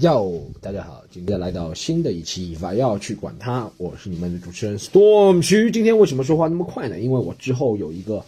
[0.00, 5.70] 哟，大家好，今天来到新的一期，法要去管它，我是你们的主持人 Storm 区。
[5.70, 6.98] 今天为什么说话那么快呢？
[6.98, 8.24] 因为我之后有一个，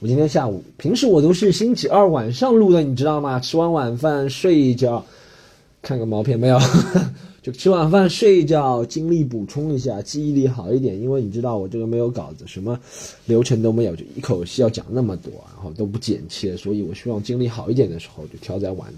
[0.00, 3.38] 我今天下午，平时我都是星期二晚上录的，你知道吗？
[3.38, 5.04] 吃完晚饭睡一觉，
[5.80, 6.58] 看个毛片没有？
[7.40, 11.00] 就吃晚饭睡一觉，精力补充一下，记忆力好一点。
[11.00, 12.76] 因为你知道我这个没有稿子，什么
[13.26, 18.92] 流程都没有，就一口气要讲那么多，然后都不剪切，所以我希望精力好一点的时候就挑在晚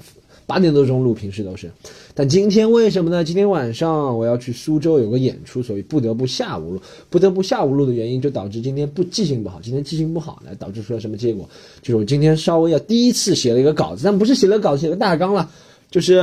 [0.46, 1.70] 八点多钟录，平时都是。
[2.14, 3.24] 但今天为什么呢？
[3.24, 6.80] 今天晚上我要去苏州有个演出，所以不得不下午录。
[7.10, 9.60] 不得不下午录的原因，就导致今天不记性不好。
[9.62, 11.48] 今天记性不好呢，导致出了什么结果？
[11.82, 15.50] 就是我今天稍微要第一次写了一个稿子，但不是写了稿子，写了大纲了。
[15.90, 16.22] 就是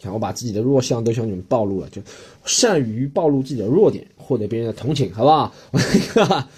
[0.00, 2.00] 看我把自己的弱项都向你们暴露了，就
[2.44, 5.52] 善于暴露自己的弱点，获得别人的同情，好不好？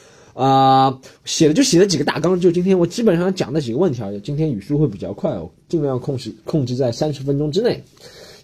[0.41, 4.21] 啊，写的就写了几个大纲，就今天我基本上讲的几个问题而已。
[4.21, 7.85] 今天语速会比较快，我尽量控制控制在三十分钟之内。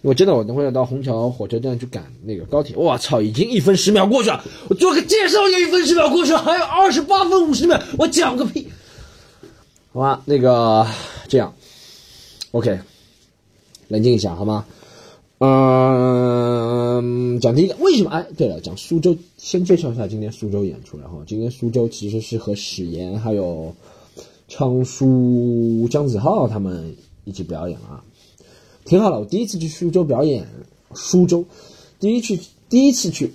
[0.03, 2.75] 我真的，我等会要到虹桥火车站去赶那个高铁。
[2.75, 8.67] 我操，已经一分十秒过去了，我做个介绍就一分十秒过去了，还有二十八分五十秒，我讲个屁！
[9.91, 10.85] 好吧，那个
[11.27, 11.51] 这样
[12.51, 12.79] ，OK，
[13.87, 14.65] 冷静一下好吗？
[15.39, 16.56] 嗯，
[17.39, 18.09] 讲第一个，为什么？
[18.09, 20.99] 哎，对了，讲苏州，先介绍一下今天苏州演出。
[20.99, 23.73] 然后今天苏州其实是和史岩还有
[24.47, 28.03] 昌叔、姜子浩他们一起表演啊，
[28.85, 29.19] 挺好的。
[29.19, 30.47] 我第一次去苏州表演，
[30.93, 31.45] 苏州，
[31.99, 33.31] 第一去第一次去，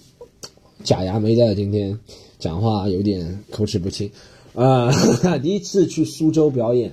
[0.84, 1.98] 假牙没戴，今天
[2.38, 4.10] 讲话有点口齿不清
[4.54, 4.90] 啊。
[5.42, 6.92] 第一次去苏州表演。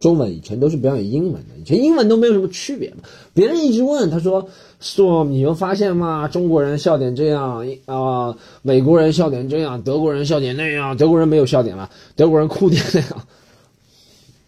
[0.00, 2.96] 中文以前都是表演英文的，以前英文都没有什么区别嘛。
[3.34, 4.48] 别人一直问他说
[4.80, 6.26] ：“说你有发现吗？
[6.26, 13.08] 中国人笑点这样啊，美国人笑点这样，德国人笑点那样，德国人没有笑点了，德国人哭点那样。”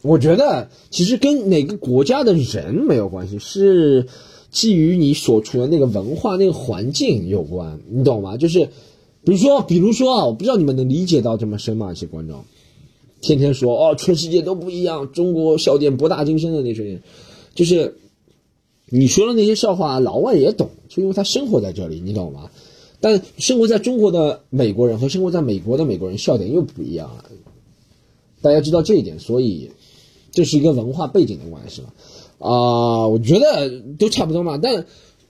[0.02, 4.06] 我觉得其实跟哪个国家的人没有关系，是
[4.50, 8.36] 基于你所处的那个文化、那个环境有关，你懂吗？
[8.36, 8.68] 就是，
[9.22, 11.92] 比如说，比如说啊，我不知道你们能理解到这么深吗？
[11.92, 12.42] 一些观众。
[13.22, 17.02] 天天说哦，全世界都不一样，中国笑点博大精深的那些人，
[17.54, 17.96] 就是
[18.90, 22.50] 你说的那些笑话，老外也懂，就因为他生活在这里，你懂吗？
[23.00, 27.24] 但生活在中国的美国人和生活在美国的美国人笑点又不一样了，
[28.42, 29.70] 大家知道这一点，所以
[30.32, 31.88] 这是一个文化背景的关系嘛？
[32.40, 34.84] 啊，我觉得都差不多嘛，但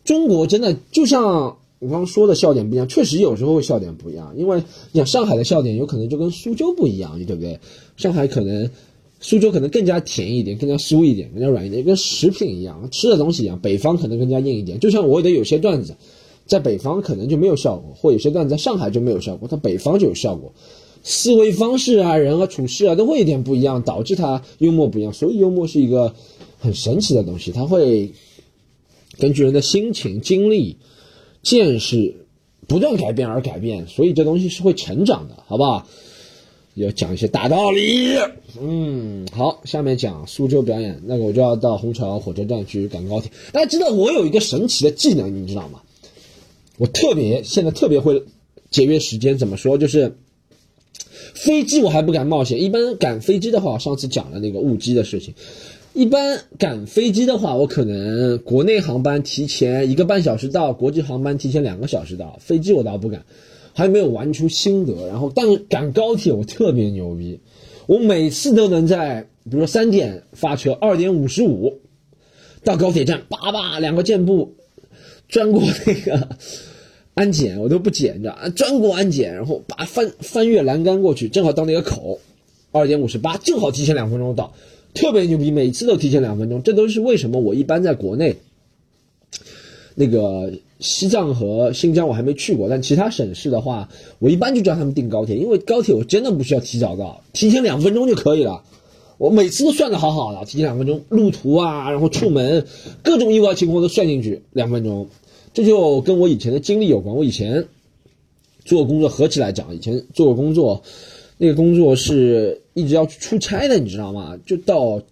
[0.05, 1.59] 中国真的就像。
[1.83, 4.63] 我刚说的笑点不一样，确实有时候笑点不一样，因为
[4.93, 7.59] 你想上海的笑点有可能就跟苏州不一样，对不对？
[7.97, 8.71] 上海可能，
[9.19, 13.59] 苏州可能更加甜一点，更加酥一点，更加软一点，跟食品一样，吃的东西一样。
[13.59, 15.97] 北方可能更加硬一点，就像我的有些段子，
[16.47, 20.53] 在北方可能就没有效果，或有些段子在上海就没有效果，它北方就有效果。
[21.03, 25.13] 思维方式啊，人啊，处事啊，都会有点不一样，导致它幽默不一样。
[25.13, 26.15] 所以幽默是一个
[26.61, 28.13] 很神奇的东西，它会
[29.19, 30.77] 根据人的心情、经历。
[31.43, 32.27] 见识
[32.67, 35.87] 不断改变而改变，所以这东西是会成长的，好不好？
[36.75, 38.17] 要讲一些大道理。
[38.59, 43.31] 嗯，好，下面讲苏州表演，那个我就要到虹桥火车站去赶高铁。
[43.53, 45.83] 大家知道我有一个神奇的技能，你知道吗？
[46.79, 48.25] 我特别现在特别会
[48.71, 49.77] 节约时间，怎么说？
[49.77, 50.17] 就是
[51.35, 55.35] 飞机我还不敢冒险，一般赶飞机的话，上次讲了那个误机的事情。
[55.95, 62.39] 一般赶飞机的话，我可能国内航班提前一个半小时到，国际航班提前两个小时到。
[62.41, 63.27] 飞机我倒不敢，
[63.75, 65.07] 还没有玩出心得。
[65.09, 67.41] 然后，但赶高铁我特别牛逼，
[67.87, 71.81] 我每次都能在，比如说三点发车，二点五十五
[72.65, 74.55] 到高铁站，叭叭两个箭步，
[75.29, 76.29] 钻过那个
[77.13, 78.49] 安检，我都不检，你知道啊？
[78.49, 82.19] 钻过安检，然后把翻翻越栏杆过去，正好到那个口，
[82.71, 84.55] 二点五十八，正好提前两分钟到。
[84.95, 87.41] 特别牛逼，每次都提前两分钟，这都是为什么？
[87.41, 88.37] 我一般在国内，
[89.95, 93.89] 那个西藏和新疆我还没去过，但其他省市的话，
[94.19, 98.63] 我一般就叫他们订高铁，因为高铁我真的不需要提早到，提前两分钟就可以了。
[99.19, 102.67] 我每次都算的好好的，提前两分钟，路途啊，然后出门，
[103.03, 105.09] 各种意外情况都算进去，两分钟。
[105.55, 107.15] 这就跟我以前的经历有关。
[107.15, 107.67] 我以前
[108.65, 110.83] 做工作合起来讲，以前做过工作。
[111.39, 114.39] 那个工作是一直要去出差的，你知道吗？
[114.47, 115.03] 就到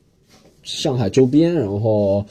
[0.63, 2.25] 上海周边，然后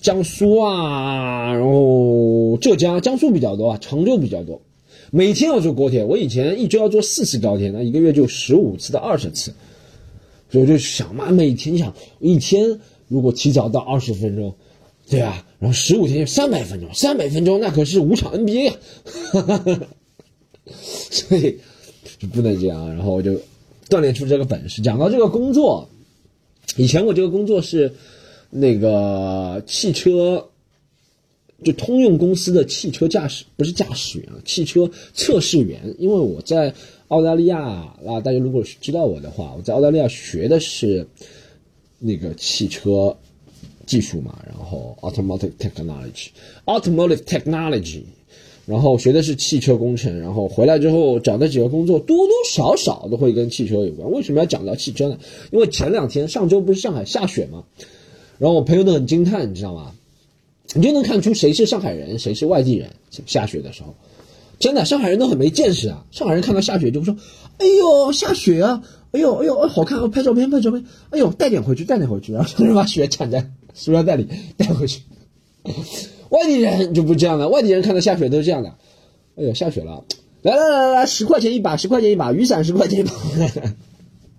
[0.00, 4.60] 江苏啊，然后浙江、江苏比较多啊，常州比较多。
[5.12, 9.54] 每天要坐高铁，我以前一周要坐四次高铁，那一个月就十五次到二十次。
[10.50, 14.52] 所以我就想嘛，每天想一天如果提早到二十分钟，
[15.08, 18.76] 对啊，然后十五天就三百分钟，三百分钟那可是五场 NBA 啊，
[20.74, 21.58] 所以。
[22.18, 23.32] 就不能这样，然后我就
[23.88, 24.80] 锻炼出这个本事。
[24.82, 25.88] 讲到这个工作，
[26.76, 27.92] 以前我这个工作是
[28.50, 30.48] 那个汽车
[31.62, 35.94] 就通用公司的汽车驾驶不是驾驶员啊，汽车测试员。
[35.98, 36.74] 因为我在
[37.08, 41.06] 澳大利亚啊，大家如果知道我的话，我在澳大利亚学的是
[41.98, 43.16] 那个汽车
[43.86, 48.02] 技术嘛，然后 automotive technology，automotive technology。
[48.66, 54.10] 然后学的是汽车工程，然后回来之后找的几个工作多多少少都会跟汽车有关。
[54.10, 55.18] 为什么要讲到汽车呢？
[55.52, 57.64] 因为前两天上周不是上海下雪吗？
[58.38, 59.92] 然后我朋友都很惊叹，你知道吗？
[60.74, 62.90] 你就能看出谁是上海人，谁是外地人。
[63.24, 63.94] 下雪的时候，
[64.58, 66.04] 真的上海人都很没见识啊！
[66.10, 67.16] 上海人看到下雪就会说
[67.58, 68.82] ：“哎呦，下雪啊！
[69.12, 70.10] 哎呦哎呦，好看！
[70.10, 70.84] 拍照片拍照片！
[71.10, 74.26] 哎呦，带点回去带点回去，然后就把雪铲在塑料袋里
[74.56, 75.02] 带回去。”
[76.30, 78.74] 外地人就不这样了，外地人看到下雪都是这样的。
[79.36, 80.02] 哎呦，下雪了！
[80.40, 83.12] 来来来来，十块钱一把，十块钱一把，雨伞十块钱一把。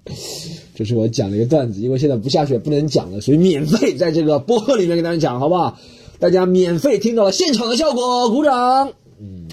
[0.74, 5.78] 这是我讲的一个段子，因为现在不下雪不能讲了，所以免费在这个播客里面跟大家讲，好不好？
[6.18, 8.94] 大家免费听到了现场的效果，鼓掌。
[9.20, 9.48] 嗯，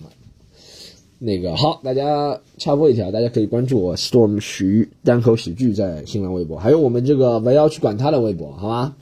[1.19, 8.97] 那个好，大家插播一条，大家可以关注我 Storm 徐单口喜剧在新浪微博，还有我们这个不要去管他的微博，好吗？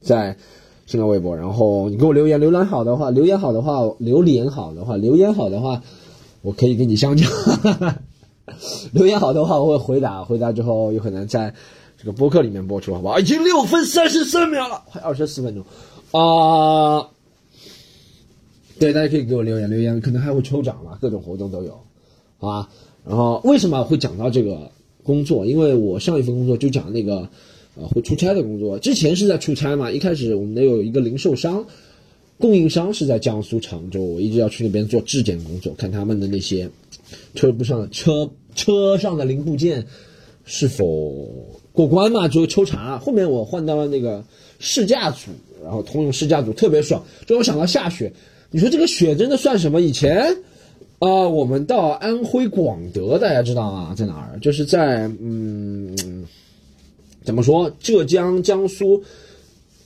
[0.00, 0.36] 在。
[0.86, 5.82] 新浪微博，然后你给我留言，留言好的话，留言好的话，留言好的话，留言好的话，
[6.42, 7.26] 我可以跟你相交。
[8.92, 11.54] 留言好的话，我会回答，回答之后有可能在
[11.96, 13.18] 这个播客里面播出，好不好？
[13.18, 15.64] 已经六分三十三秒了，快二十四分钟
[16.12, 17.08] 啊！
[18.78, 21.80] 对，大家可以给我留言，留言可能还会抽奖嘛，各种活动都有，
[22.38, 22.68] 好吧？
[23.06, 24.70] 然后为什么会讲到这个
[25.02, 25.46] 工作？
[25.46, 27.30] 因为我上一份工作就讲那个。
[27.76, 29.90] 啊，会出差的工作，之前是在出差嘛。
[29.90, 31.66] 一开始我们得有一个零售商、
[32.38, 36.70] 供应商是在江苏常州，我一直要去那边做质检工作，看他们的那些
[37.34, 39.84] 车不上的车车上的零部件
[40.44, 41.26] 是否
[41.72, 42.96] 过关嘛，就抽查。
[42.98, 44.24] 后面我换到了那个
[44.60, 45.32] 试驾组，
[45.62, 47.04] 然后通用试驾组特别爽。
[47.26, 48.12] 就我想到下雪，
[48.52, 49.80] 你说这个雪真的算什么？
[49.80, 50.36] 以前
[51.00, 53.92] 啊，我们到安徽广德，大家知道吗？
[53.96, 54.38] 在哪儿？
[54.38, 56.24] 就是在嗯。
[57.24, 57.74] 怎么说？
[57.80, 59.02] 浙江、江苏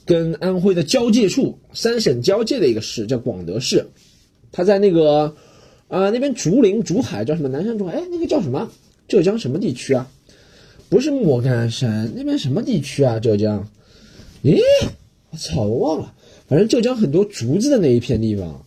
[0.05, 3.87] 跟安徽的交界处，三省交界的一个市叫广德市。
[4.51, 5.37] 它在那个
[5.87, 7.49] 啊那边竹林、竹海叫什么？
[7.49, 7.93] 南山竹海？
[7.93, 8.69] 哎，那个叫什么？
[9.07, 10.11] 浙江什么地区啊？
[10.89, 13.21] 不是莫干山那边什么地区啊？
[13.21, 13.69] 浙江？
[14.43, 14.61] 咦，
[15.31, 16.13] 我操，我忘了。
[16.49, 18.67] 反正浙江很多竹子的那一片地方，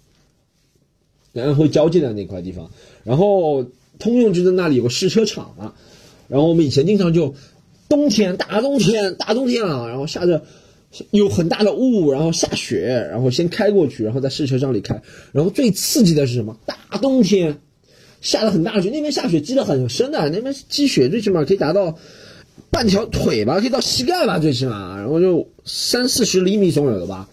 [1.34, 2.72] 跟安徽交界的那块地方。
[3.04, 3.66] 然后
[4.00, 5.74] 通用就在那里有个试车场嘛。
[6.30, 7.36] 然后我们以前经常就。
[7.92, 10.44] 冬天，大冬天，大冬天啊，然后下着
[11.12, 15.02] 有很大的雾，然后下雪，然后先开过去，然后在试车场里开。
[15.34, 16.58] 然后最刺激的是什么？
[16.66, 17.60] 大冬天
[18.22, 21.98] 下了很大雪，那边下雪积得很深的，那边积雪最起码可以达到
[22.70, 27.28] 半条腿吧，可以到膝盖吧，最起码，然后就三四十厘米总有的吧。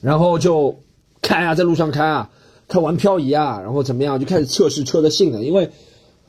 [0.00, 0.80] 然后就
[1.22, 2.30] 开啊，在路上开啊，
[2.66, 5.70] 开完漂移啊，然后怎么样，就开始测试车的性能，因为。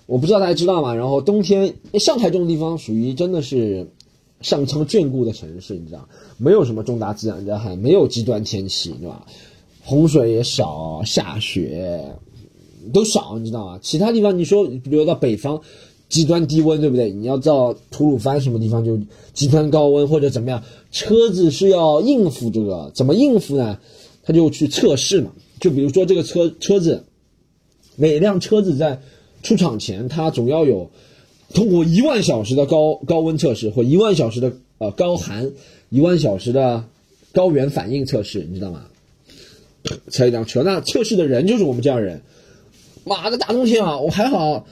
[0.10, 0.96] 我不知道大家知道吗？
[0.96, 3.88] 然后冬天，上海这种地方属于真的是
[4.42, 6.10] 上苍眷顾的城市，你知道，
[6.40, 9.28] 没有什么重大自然灾害，没有极端天气，对吧？
[9.84, 12.04] 洪水也少，下雪
[12.92, 13.80] 都少，你知道吗？
[13.84, 15.62] 其他地方你说，比如到北方，
[16.10, 17.12] 极端低温，对不对？
[17.12, 19.00] 你要到吐鲁番什么地方就
[19.34, 23.78] 极端高温或者怎么样，车子是要应付这个，怎么应付呢？
[24.24, 27.04] 他就去测试嘛，就比如说这个车车子，
[27.96, 29.00] 每辆车子在。
[29.42, 30.92] 出厂前，它总要有
[31.54, 35.52] 通过一万小时的高高温测试或一万小时的呃高寒、
[35.90, 36.84] 一万小时的
[37.32, 38.86] 高原反应测试，你知道吗？
[40.10, 40.62] 才一辆车。
[40.62, 42.22] 那测试的人就是我们这样人。
[43.06, 44.68] 妈的，大冬天啊，我还好。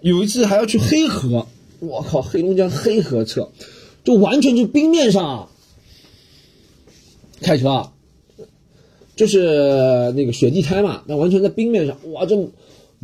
[0.00, 1.46] 有一次还要去黑河，
[1.80, 3.50] 我靠，黑龙江黑河测，
[4.04, 5.48] 就完全就冰面上
[7.40, 7.92] 开车啊，
[9.16, 12.48] 就是那个雪地胎嘛，那完全在冰面上，哇，这。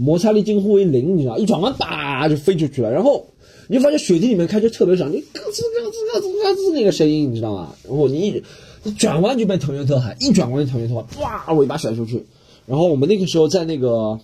[0.00, 2.90] 摩擦力近乎为零，你知道，一转弯叭就飞出去了。
[2.90, 3.26] 然后
[3.69, 7.75] 你就发现雪地里面开车特别爽，你咯吱咯吱咯吱咯吱那个声音，你知道吗？
[7.87, 8.42] 然后你
[8.85, 12.25] 一转弯就被腾云特海，一转弯就腾云特海，哇，尾巴甩出去。
[12.66, 14.19] 然后我们那个时候在那个，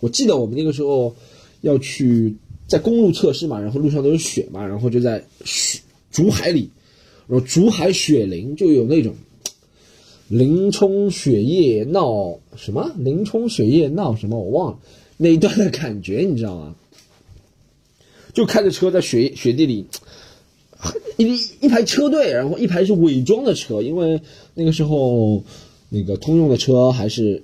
[0.00, 1.14] 我记得我们那个时候
[1.60, 2.34] 要去
[2.66, 5.80] 在公路测试嘛，然后路上都是雪嘛，然后就在雪
[6.10, 6.70] 竹海里，
[7.26, 9.14] 然后竹海雪林就有那种
[10.28, 14.78] 林冲雪夜闹什么，林冲雪夜闹什么，我忘了。
[15.18, 16.74] 那一段的感觉，你知道吗？
[18.32, 19.86] 就开着车在雪雪地里，
[21.16, 24.20] 一一排车队，然后一排是伪装的车，因为
[24.54, 25.42] 那个时候
[25.88, 27.42] 那个通用的车还是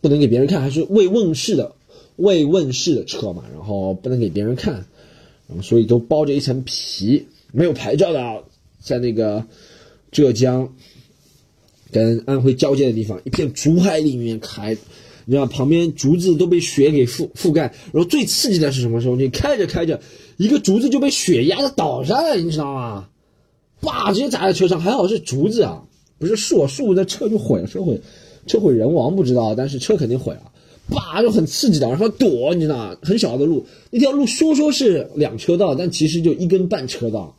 [0.00, 1.74] 不能给别人看，还是未问世的
[2.16, 4.86] 未问世的车嘛，然后不能给别人看，
[5.46, 8.44] 然后所以都包着一层皮，没有牌照的，
[8.80, 9.44] 在那个
[10.10, 10.74] 浙江
[11.90, 14.74] 跟安徽交界的地方，一片竹海里面开，
[15.26, 17.62] 你知道旁边竹子都被雪给覆覆盖，
[17.92, 19.16] 然后最刺激的是什么时候？
[19.16, 20.00] 你开着开着，
[20.36, 23.08] 一个竹子就被雪压的倒下来，你知道吗？
[23.80, 25.82] 叭，直接砸在车上，还好是竹子啊，
[26.18, 28.00] 不是树，树那车就毁了，车毁，
[28.46, 30.50] 车毁人亡不知道，但是车肯定毁了。
[30.90, 32.96] 叭，就很刺激的，然后躲，你知道吗？
[33.00, 37.38] 很小的路，那条路说说是两车道，但其实就一根半车道。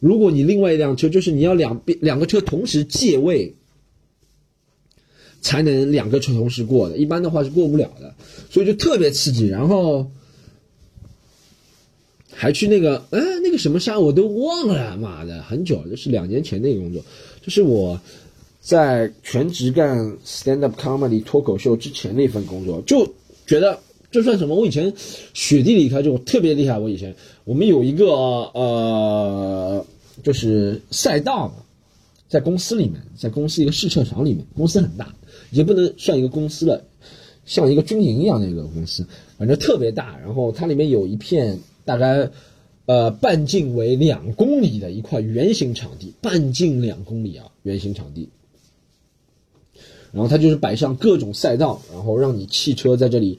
[0.00, 3.54] 如果你另外一辆车，就是你要两边两个车同时借位，
[5.42, 8.14] 才能两个车同时过的，一般的话是过不了的，
[8.48, 9.46] 所以就特别刺激。
[9.46, 10.10] 然后
[12.30, 17.04] 还去那个，哎，那个什么山我都忘了，妈的，很久，就是两年前那个工作，
[17.42, 18.00] 就是我
[18.62, 23.06] 在全职干 stand up comedy 脱口秀之前那份工作，就
[23.46, 23.78] 觉得
[24.10, 24.54] 这算什么？
[24.54, 24.90] 我以前
[25.34, 29.84] 雪地里开就特别厉害，我以前我们有一个呃。
[30.22, 31.54] 就是赛道嘛，
[32.28, 35.12] 在公司里面，在公司一个试车场里面，公司很大，
[35.52, 36.82] 也不能算一个公司了，
[37.46, 39.06] 像一个军营一样的一个公司，
[39.38, 40.18] 反正特别大。
[40.18, 42.30] 然后它里面有一片大概
[42.86, 48.30] 呃半径为两公里的一块圆形场地，半径两公里啊，圆形场地。
[50.10, 53.38] 然后它就是摆上各种赛道，然后让你汽车在这里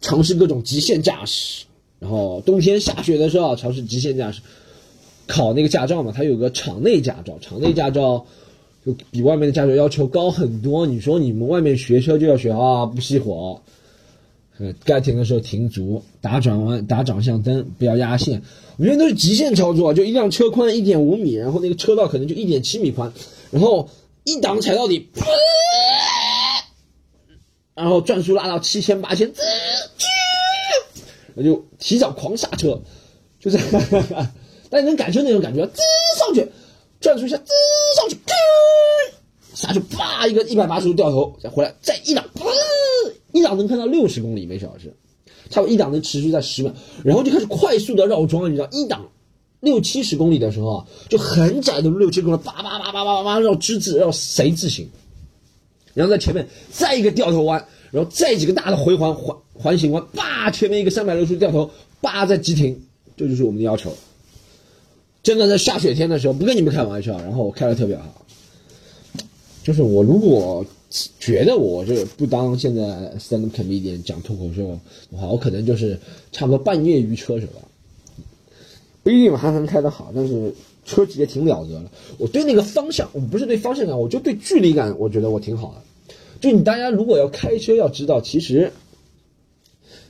[0.00, 1.66] 尝试各种极限驾驶。
[2.00, 4.40] 然后冬天下雪的时候尝试极限驾驶。
[5.26, 8.26] 考那个驾照嘛，它有个场内驾照，场内驾照
[8.84, 10.84] 就比外面的驾照要求高很多。
[10.84, 13.60] 你说你们外面学车就要学啊，不熄火，
[14.58, 18.42] 呃该停的时候停足，打转弯，打转向灯，不要压线。
[18.76, 23.12] 我觉得都是极限操作，就一辆车宽一点五米，然后那个车道可能就一点七米宽，
[23.50, 23.88] 然后
[24.24, 25.08] 一档踩到底，
[27.74, 29.32] 然后转速拉到七千八千，
[31.34, 32.80] 我就提早狂刹车，
[33.40, 33.66] 就这样。
[34.70, 35.82] 大家能感受那种感觉，滋
[36.18, 36.50] 上去，
[37.00, 37.52] 转速一下，滋
[37.96, 38.16] 上去，
[39.54, 42.24] 下去，啪一个一百八十度掉头，再回来，再一档，
[43.32, 44.92] 一档能看到六十公里每小时，
[45.48, 46.72] 差不多一档能持续在十秒，
[47.04, 49.08] 然后就开始快速的绕桩，你知道，一档
[49.60, 54.88] 六七十公里的时候啊，就很窄的路，六七公里，叭叭叭叭叭叭绕之字，绕谁字形，
[55.94, 61.70] 然后在前面再一个掉头弯，然后再几个大的回环环环形弯，叭前面一个三百六十度掉头，
[62.00, 62.76] 叭再急停，
[63.16, 63.94] 这就是我们的要求。
[65.22, 68.23] 真的在下雪天的时候，不跟你们开玩笑，然后我开的特别好。
[69.64, 70.64] 就是我如果
[71.18, 72.82] 觉得我这不当现在
[73.18, 74.78] stand up comedian 讲脱口秀
[75.10, 75.98] 的话，我可能就是
[76.30, 77.62] 差不多半业余车手吧。
[79.02, 80.54] 不一定还能开得好，但是
[80.84, 81.90] 车技也挺了得的。
[82.18, 86.14] 我对那个方向，我不是对方向感，我就对距离感，我觉得我挺好的。
[86.40, 88.70] 就你大家如果要开车，要知道其实。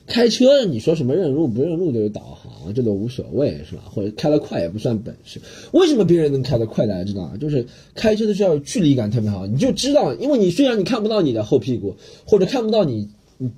[0.06, 3.84] 开车，你说什么认路不认路都有导航，这都无所谓，是吧？
[3.90, 5.40] 或者开得快也不算本事。
[5.72, 6.86] 为什么别人能开得快？
[6.86, 7.38] 大家知道吗？
[7.40, 11.96] 就是开车的时候距离感特别好，你就知道，因为你虽然你看不到你的后屁股，
[12.26, 13.08] 或者看不到你，
[13.38, 13.50] 你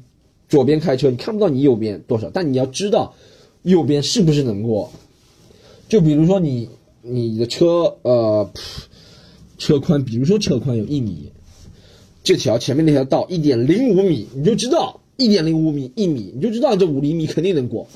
[0.48, 3.16] 左边开车你看不到你右边多少，但你要知道
[3.62, 4.92] 右边是不是能过。
[5.88, 6.68] 就比如说你
[7.02, 8.52] 你的车呃
[9.58, 11.32] 车宽，比如说车宽有一米，
[12.22, 15.00] 这条前面那条道一点零五米，你就知道。
[15.16, 17.88] 一点零五米一米，你就知道这五厘米肯定能过，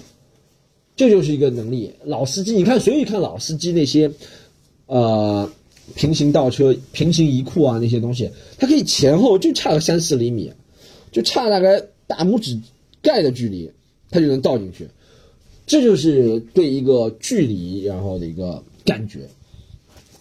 [0.96, 1.92] 这就是一个能力。
[2.04, 4.10] 老司机，你看，所以看老司机那些，
[4.86, 5.50] 呃，
[5.94, 10.50] 平行倒车、平行移库啊那些东西，它可以前后就差个三四厘米，
[11.12, 12.58] 就差大概大拇指
[13.02, 13.70] 盖的距离，
[14.10, 14.88] 它就能倒进去。
[15.66, 19.28] 这就是对一个距离然后的一个感觉。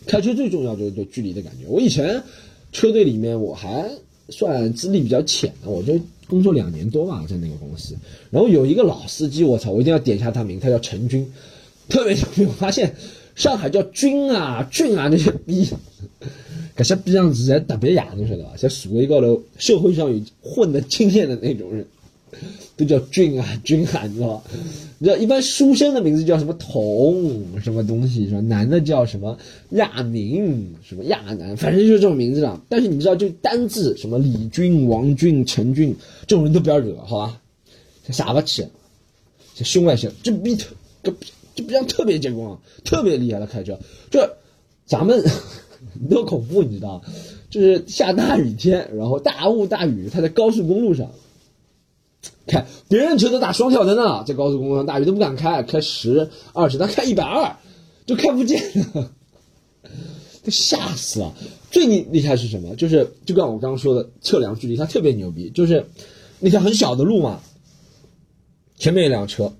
[0.05, 1.65] 开车最重要就是对距离的感觉。
[1.67, 2.21] 我以前
[2.71, 3.89] 车队里面我还
[4.27, 5.97] 算资历比较浅的，我就。
[6.29, 7.95] 工作两年多吧，在那个公司，
[8.29, 11.29] 然后有一个老司机，我操，我一定要点一下他名，他叫陈军，
[11.89, 12.45] 特别牛逼。
[12.45, 12.95] 我发现
[13.35, 15.67] 上海叫军啊、俊啊那些逼，
[16.77, 18.51] 这些逼样子才特别雅，你晓得吧？
[18.55, 21.85] 在社会高头，社会上有混的经验的那种人。
[22.79, 24.43] 都叫俊啊， 俊汉，你知道吧？
[24.99, 28.39] 你知道一般书生的名字叫什么童什么东西是吧？
[28.39, 29.37] 男的叫什么
[29.71, 32.61] 亚明什么亚男，反正就是这种名字了。
[32.69, 35.93] 但是你知道，就单字什么李俊、王俊、陈俊
[36.25, 37.41] 这种人都不要惹，好吧？
[38.11, 38.65] 傻不起，
[39.55, 41.13] 像胸外型，这逼特，这
[41.55, 43.77] 这逼样特别结棍，特别厉害的开车。
[44.09, 44.37] 这
[44.85, 45.21] 咱们
[46.09, 47.01] 多恐怖，你知道？
[47.49, 51.11] 就是下大雨天，然后大雾大雨，他在高速公路上。
[52.49, 57.55] 开别人车都打双跳灯呢，在高速公路上大雨都不敢开，开十二十，他开一百二，
[58.05, 58.59] 就看不见
[58.93, 59.11] 了，
[60.43, 61.33] 都吓死了。
[61.71, 62.75] 最厉厉害是什么？
[62.75, 65.51] 就是就跟我刚刚说的测量距离，他特别牛逼。
[65.51, 65.85] 就是
[66.39, 67.39] 那条很小的路嘛，
[68.75, 69.53] 前面一辆车，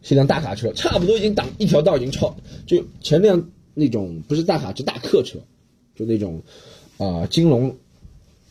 [0.00, 2.34] 是一辆大卡车，差不多已经挡一条道，已经超
[2.66, 5.38] 就前辆那种不是大卡，是大客车，
[5.94, 6.42] 就那种
[6.96, 7.76] 啊金龙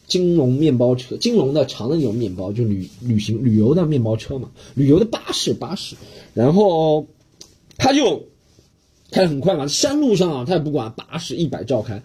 [0.07, 5.95] 金龙面包车，金龙的长的那种面包，就旅旅行旅游的面包车嘛，旅游的巴士巴士，
[6.33, 7.07] 然后
[7.77, 8.23] 他就
[9.11, 12.01] 开很快嘛，山路上啊他也不管，八十一百照开，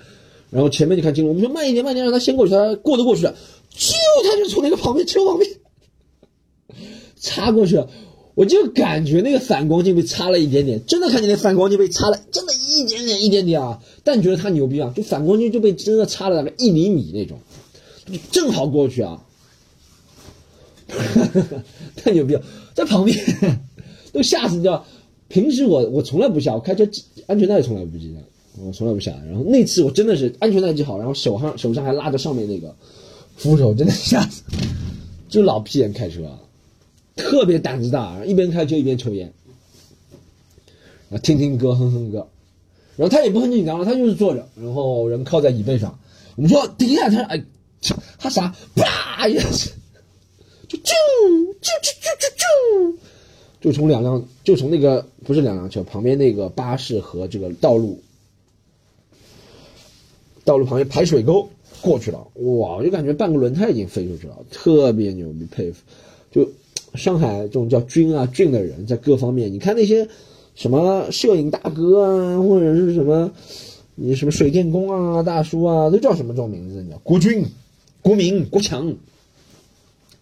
[0.50, 3.34] 然后前面就看金龙，我们说慢一点慢一点，让他先过去，他过得过去的，
[3.70, 5.50] 就他就从那个旁边车旁边
[7.16, 7.88] 擦过去了。
[8.36, 13.82] 我就感觉那个反光镜被擦了一点点，真的看见那反光镜被擦了，真的一点点一点点啊！
[14.02, 14.90] 但觉得他牛逼啊？
[14.96, 17.38] 就反光镜就被真的擦了大概一厘米那种，
[18.30, 19.22] 正好过去啊！
[21.96, 22.42] 太牛逼了，
[22.74, 23.16] 在旁边
[24.12, 24.84] 都吓死掉。
[25.28, 26.88] 平时我我从来不下，我开车
[27.26, 28.20] 安全带从来不系的，
[28.64, 29.12] 我从来不下。
[29.26, 32.74] 然后那次我真的是安全带系好，然后手上手上还拉着上面那个
[33.36, 34.42] 扶手，真的吓死，
[35.28, 36.38] 就老屁眼开车。
[37.16, 39.30] 特别胆子大，一边开车一边抽烟，
[41.10, 42.26] 啊，听听歌，哼哼歌，
[42.96, 45.98] 然后他也不很紧张了，他就是坐着，然后人靠在椅背上。
[46.36, 47.44] 我们说停下，他说哎，
[48.18, 48.54] 他啥？
[48.74, 49.70] 啪一下子，
[50.68, 50.92] 就啾
[51.60, 52.96] 啾啾啾啾啾，
[53.60, 58.00] 就从两辆，就从那个不是两辆车旁边那个巴士和这个道路，
[60.44, 61.48] 道路旁边排水沟
[61.80, 65.82] 过去了，哇，我就感觉半个轮胎已经飞出去了，特别牛逼，佩服，
[66.30, 66.48] 就。
[66.96, 70.08] 上海这种叫军啊俊的人，在各方面，你看那些
[70.56, 73.30] 什么摄影大哥啊，或者是什么
[73.94, 76.82] 你什么水电工啊大叔啊，都叫什么这种名字？
[76.82, 77.00] 你知道？
[77.04, 77.46] 国军、
[78.02, 78.94] 国民、国强，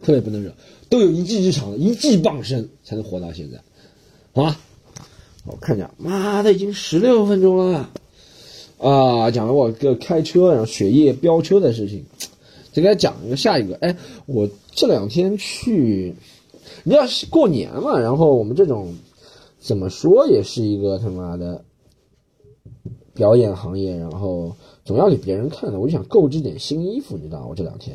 [0.03, 0.53] 特别不能惹，
[0.89, 3.61] 都有一技之长，一技傍身才能活到现在。
[4.33, 4.61] 好吧，
[5.47, 7.91] 我看一下，妈的，已经十六分钟了
[8.79, 9.31] 啊！
[9.31, 12.05] 讲了我个开车然后雪夜飙车的事情，
[12.73, 13.77] 再给他讲一个下一个。
[13.77, 16.15] 哎，我这两天去。
[16.85, 18.95] 你要是过年嘛，然后我们这种
[19.59, 21.65] 怎么说也是一个他妈的
[23.15, 24.57] 表演行业，然后
[24.88, 25.78] 总要给别人看的。
[25.78, 27.95] 我就想购置点新衣服，你知道我这两天，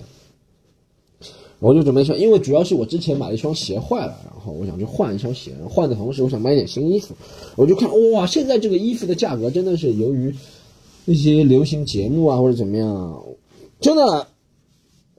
[1.58, 5.56] 我就准备说，因为主要是我之前买了一双鞋坏了，然后我想去换一双鞋。
[5.68, 7.16] 换的同时，我想买点新衣服。
[7.56, 10.36] 我就看哇，现在这个衣服的价格真的是由于
[11.06, 13.24] 那些流行节目啊或者怎么样，
[13.80, 14.28] 真的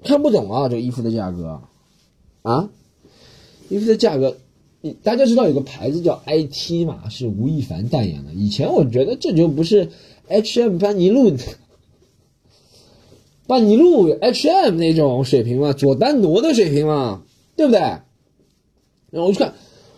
[0.04, 1.60] 看不懂啊，这个衣服的价格
[2.42, 2.70] 啊。
[3.68, 4.37] 衣服的价格，
[5.02, 8.32] 大家知道有个牌子叫 IT 嘛，是吴亦凡代言的。
[8.34, 9.88] 以前我觉得这就不是
[10.28, 11.34] H&M 班尼路，
[13.46, 17.22] 班尼路 H&M 那种水平嘛，佐丹奴的水平嘛，
[17.57, 17.80] 对不对？
[17.80, 19.54] 然后我就看，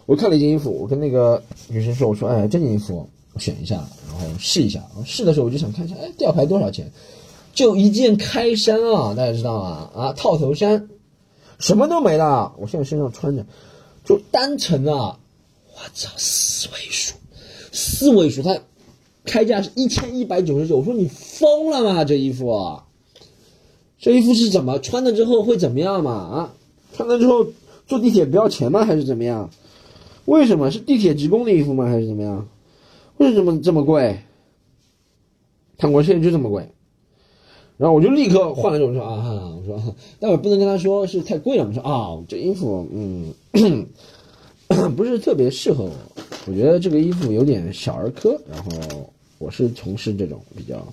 [0.06, 3.76] 我看了一件衣服，我跟那个女生说，我说，哎，这件衣服我选一下，
[4.08, 4.82] 然后试一下。
[5.04, 6.90] 试的时候我就想看一下，哎，吊牌多少钱？
[7.54, 9.90] 就一件开衫啊，大家知道吗？
[9.94, 10.88] 啊，套头衫。
[11.58, 13.46] 什么都没了，我现在身上穿着，
[14.04, 15.18] 就单层啊，
[15.74, 17.14] 我操，四位数，
[17.72, 18.58] 四位数，它
[19.24, 20.76] 开价是一千一百九十九。
[20.76, 22.04] 我说你疯了吗？
[22.04, 22.78] 这衣服，
[23.98, 26.12] 这衣服是怎么穿了之后会怎么样嘛？
[26.12, 26.54] 啊，
[26.94, 27.46] 穿了之后
[27.86, 28.84] 坐地铁不要钱吗？
[28.84, 29.50] 还是怎么样？
[30.24, 31.86] 为什么是地铁职工的衣服吗？
[31.86, 32.48] 还是怎么样？
[33.16, 34.18] 为什么这么贵？
[35.78, 36.68] 韩国现在就这么贵。
[37.78, 41.66] 然后我就立刻换了种说啊，我说，但我不能跟他说是太贵了。
[41.66, 43.34] 我说啊，这衣服嗯，
[44.96, 45.92] 不是特别适合我。
[46.46, 48.40] 我觉得这个衣服有点小儿科。
[48.50, 50.86] 然后我是从事这种比较，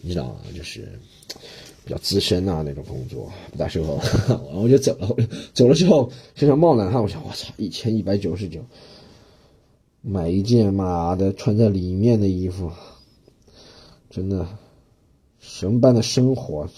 [0.00, 0.36] 你知道吗？
[0.56, 0.98] 就是
[1.84, 3.98] 比较资深啊那种工作，不大适合。
[4.28, 5.08] 然 后我就走了。
[5.52, 8.60] 走了之后身上冒冷汗，我想我操，一千一百九十九，
[10.00, 12.70] 买一件妈的穿在里面的衣服，
[14.10, 14.46] 真的。
[15.46, 16.68] 什么般的生活，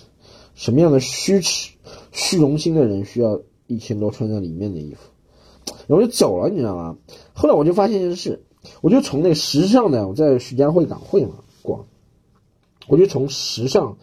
[0.56, 1.70] 什么样的虚耻、
[2.10, 6.98] 虚荣心的人需要一千多穿在里面的衣服，然后就走了，你知道吗？
[7.32, 8.42] 后来我就发现一件事，
[8.80, 11.86] 我就从那个时尚的，我在徐家汇港汇嘛逛，
[12.88, 13.96] 我就从时尚，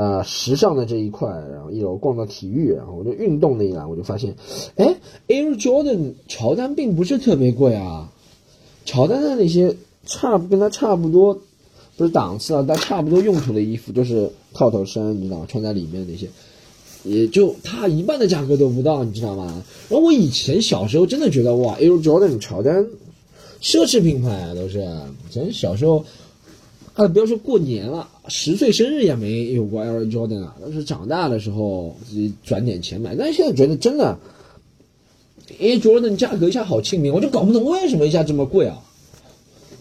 [0.00, 4.34] 呃，时尚的这一块，然后一楼逛到体育，然后我就运动那一栏，我就发现，
[4.76, 4.96] 哎
[5.28, 8.10] ，Air Jordan 乔丹并不是特别贵啊，
[8.86, 11.38] 乔丹的那些差不跟他差不多。
[11.98, 15.46] 不是档次啊，但差不多用途的衣服就是套头衫，你知道吗？
[15.46, 16.30] 穿在里面那些，
[17.04, 19.62] 也就它一半的价格都不到，你知道吗？
[19.90, 22.86] 然后我以前小时候真的觉得哇，Air Jordan 乔丹，
[23.60, 24.88] 奢侈品牌啊，都是。
[25.30, 26.02] 咱小时候，
[26.94, 30.56] 啊，不要说过年了，十岁生日也没有过 Air Jordan 啊。
[30.60, 34.18] 但是长大的时候自己转点钱买，但是现在觉得真的
[35.58, 38.82] ，Air Jordan 价格一下好亲民，我就搞不懂为什么一下这么贵啊。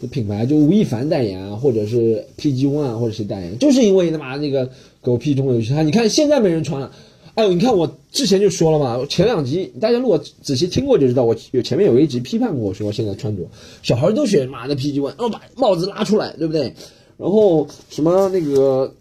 [0.02, 4.70] 这品牌就吴亦凡代言啊，或者是 PG One 啊或者谁代言，就是因为他妈那个
[5.02, 6.92] 狗屁中国游戏他，你看现在没人穿了。
[7.36, 13.44] 哎呦，你看我之前就说了嘛，前两集大家如果仔细听过就知道，我有前面有一集批判过说现在穿着
[13.84, 16.74] 小孩都选妈的 PG One，然后把帽子拉出来，对不对？
[17.20, 18.96] 然后什么那个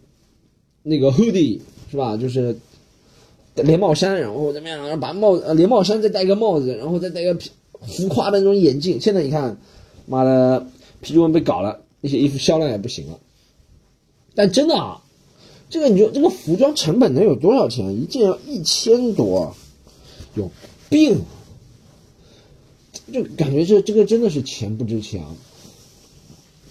[0.82, 2.16] 那个 hoodie 是吧？
[2.16, 2.58] 就是
[3.54, 4.98] 连帽衫，然后怎么样？
[4.98, 7.38] 把帽呃连帽衫再戴个帽子，然后再戴个
[7.86, 9.00] 浮夸的那种眼镜。
[9.00, 9.56] 现在你看，
[10.06, 10.66] 妈的
[11.00, 13.20] 皮文被搞了，那些衣服销量也不行了。
[14.34, 15.00] 但真的啊，
[15.70, 18.02] 这个你说这个服装成本能有多少钱？
[18.02, 19.54] 一件要一千多，
[20.34, 20.50] 有
[20.90, 21.20] 病！
[23.12, 25.34] 就感觉这这个真的是钱不值钱啊。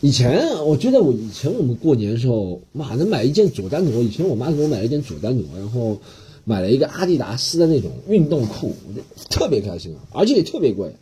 [0.01, 4.03] 以前我觉得我以前我们过年的时候，妈能买一件佐丹奴。
[4.03, 5.97] 以前我妈给我买了一件佐丹奴，然后
[6.43, 10.95] 买了一个阿迪达斯的那种运动裤，我就特别开心啊，而且也特别贵。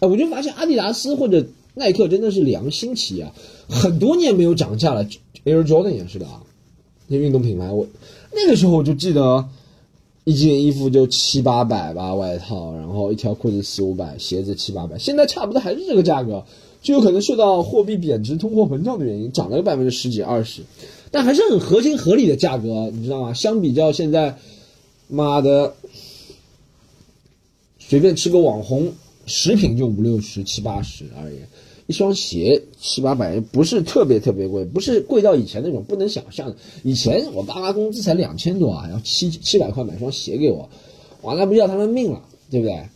[0.00, 3.32] 哎，我就发现阿迪达斯或者耐克真的是良心企业，
[3.68, 5.06] 很多年没有涨价了。
[5.46, 6.42] Air Jordan 也是的啊，
[7.08, 7.86] 那运动品牌，我
[8.34, 9.48] 那个时候我就记得
[10.24, 16.44] 一件衣服就七八百吧，外套，然后一条裤子四五百，鞋子七八百，现在差不多还是这个价格。
[16.82, 20.62] 就有可能受到货币贬值、通货膨胀的原因，涨了个百分之十几、二十，
[21.10, 23.34] 但还是很合情合理的价格，你知道吗？
[23.34, 24.38] 相比较现在，
[25.08, 25.74] 妈的，
[27.78, 28.92] 随便吃个网红
[29.26, 31.36] 食品就五六十、七八十而已，
[31.86, 36.56] 一双鞋七八百，不是特别特别贵，不是贵到以前那种不能想象的。
[36.82, 40.70] 以前我爸妈工资才两千多啊，要七七百块买双鞋给我，
[41.22, 42.88] 哇，那不要他们命了，对不对？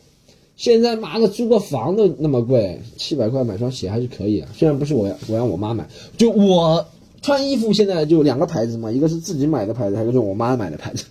[0.57, 4.49] 现在妈的租个房都那么贵，七百块买双鞋还是可以啊。
[4.55, 6.87] 虽然不是我我让我妈买，就我
[7.23, 11.05] 穿衣服现在就两个牌子嘛，一个是自己买的牌子，还有就是我妈买的牌子。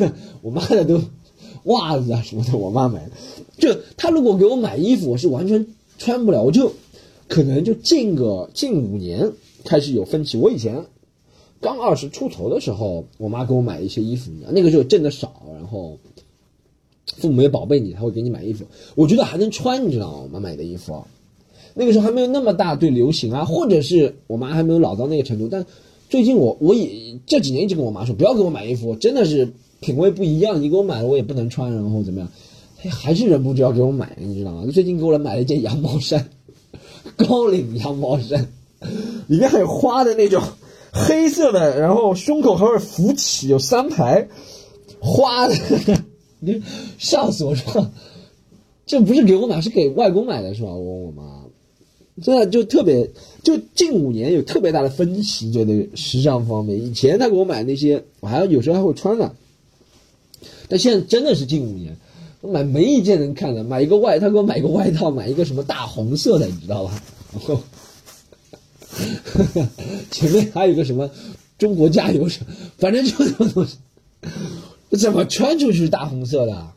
[0.40, 1.00] 我妈的都
[1.64, 3.10] 袜子啊什么的，我妈买的。
[3.58, 5.66] 就她如果给我买衣服，我是完全
[5.98, 6.42] 穿不了。
[6.42, 6.72] 我就
[7.28, 9.32] 可能就近个近五年
[9.64, 10.38] 开始有分歧。
[10.38, 10.86] 我以前
[11.60, 15.98] 刚二十出头的时候，我妈给我买一些衣服，那个时候挣的少，然后。
[17.20, 18.64] 父母也宝贝你，他会给你买衣服。
[18.94, 20.20] 我觉得还能穿，你知道吗？
[20.24, 21.04] 我妈买的衣服，
[21.74, 25.48] 那个时候还没有那么大对流行啊，或者是我妈还没有老到那个程度。
[25.50, 25.64] 但
[26.08, 30.62] 最近我我也这几年一直跟我妈说，不要给我买衣服，真的是品味不一样。
[30.62, 32.28] 你给我买了，我也不能穿，然后怎么样？
[32.80, 34.64] 她还是忍不住要给我买，你知道吗？
[34.72, 36.30] 最近给我来买了一件羊毛衫，
[37.16, 38.48] 高领羊毛衫，
[39.26, 40.42] 里面还有花的那种，
[40.92, 44.28] 黑色的，然后胸口还会浮起，有三排
[45.00, 45.54] 花的。
[46.40, 46.62] 你
[46.98, 47.90] 笑死我说，
[48.86, 50.68] 这不是给我买，是给外公买的，是吧？
[50.68, 51.44] 我我妈，
[52.22, 53.10] 真的就特别，
[53.42, 56.80] 就近五年有特别大的分歧，就那时尚方面。
[56.82, 59.32] 以前他给我买那些，我还有时候还会穿呢，
[60.68, 61.96] 但现在真的是近五年，
[62.40, 63.64] 我买没一件能看的。
[63.64, 67.02] 买一个外，他给我买一个外套，买一个什么大红色的，你知道吧？
[67.32, 67.60] 然后
[70.10, 71.10] 前面还有个什么
[71.58, 72.40] 中国加油什，
[72.78, 73.76] 反正就这么东西。
[74.96, 76.72] 怎么穿出去大红色的？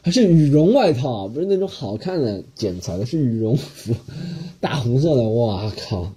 [0.00, 3.92] 还是羽绒外套，不是那种好看的剪裁的，是羽绒服，
[4.60, 5.22] 大红色的。
[5.22, 6.10] 哇靠！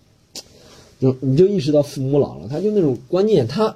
[0.99, 3.75] 就你就意识到父母老了，他就那种观念，他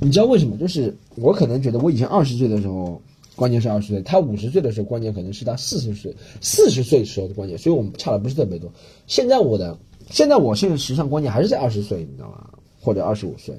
[0.00, 0.56] 你知道为什么？
[0.58, 3.00] 就是我可能觉得我以前二十岁的时候
[3.36, 8.70] 观念是二十岁，他五十岁的时候观念可能是他四十岁四十岁时候的观念，所以我们差的不是特别多。
[9.06, 9.78] 现在我的
[10.10, 12.50] 现在我现在时尚观念还是在二十岁，你知道吗？
[12.80, 13.54] 或者二十五岁，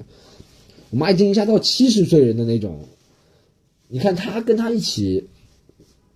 [0.91, 2.77] 我妈已经一下到七十岁人的那种。
[3.87, 5.27] 你看他跟他一起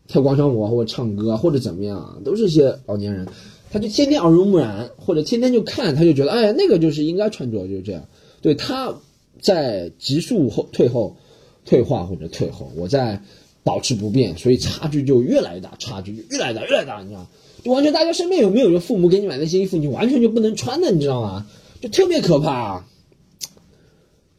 [0.07, 3.27] 跳广场舞啊，或者唱歌，或者怎么样，都是些老年人，
[3.71, 8.03] 他就天天耳濡目染，或者天天就看，他就觉得，哎呀，那个就是应该穿着就是这样。
[8.41, 8.95] 对，他
[9.39, 11.15] 在急速后退后、
[11.63, 13.21] 退化或者退后，我在
[13.63, 17.27] 保持不变，所以差距就越来越大，差距就越来越大，越来越大，你知道
[17.63, 21.45] 就完全大家身边有没有就父母给你买那些衣服，你完全就不能穿的，你知道吗？
[21.81, 22.85] 就特别可怕。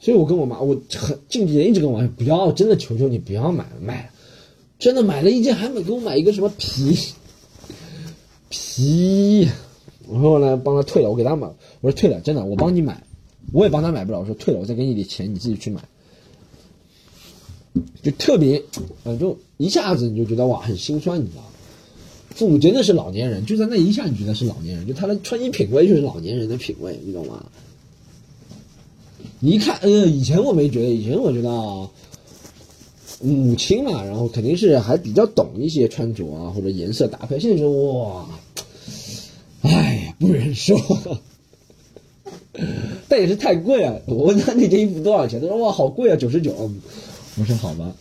[0.00, 4.10] 所以我跟我妈，我很近几年一直跟我妈说，不要，真的求求你不要买了，买了，
[4.78, 6.96] 真的买了一件，还没给我买一个什么皮
[8.48, 9.46] 皮，
[10.10, 11.48] 然后呢帮他退了，我给他买，
[11.82, 13.04] 我说退了，真的，我帮你买，
[13.52, 15.82] 我也帮他买不了，我说退了，我再给你点钱，你自己去买，
[18.02, 18.62] 就特别，
[19.04, 21.48] 嗯，就一下子你就觉得哇很心酸，你知道吗？
[22.30, 27.44] 父母真的是老年人，就在那一下你觉得是老年人，就他的穿衣品味就是老年人的品味，你懂吗？
[29.40, 31.88] 一看，呃，以前我没觉得，以前我觉得啊，
[33.22, 37.40] 母亲嘛，然后肯定是还比较懂一些穿着啊或者颜色搭配。
[37.40, 38.26] 现在说哇，
[39.62, 40.78] 哎，不忍说，
[43.08, 43.96] 但也是太贵啊！
[44.06, 46.70] 我问他那件衣服多少钱，他说哇，好贵啊，九十九。
[47.38, 47.94] 我说好吧，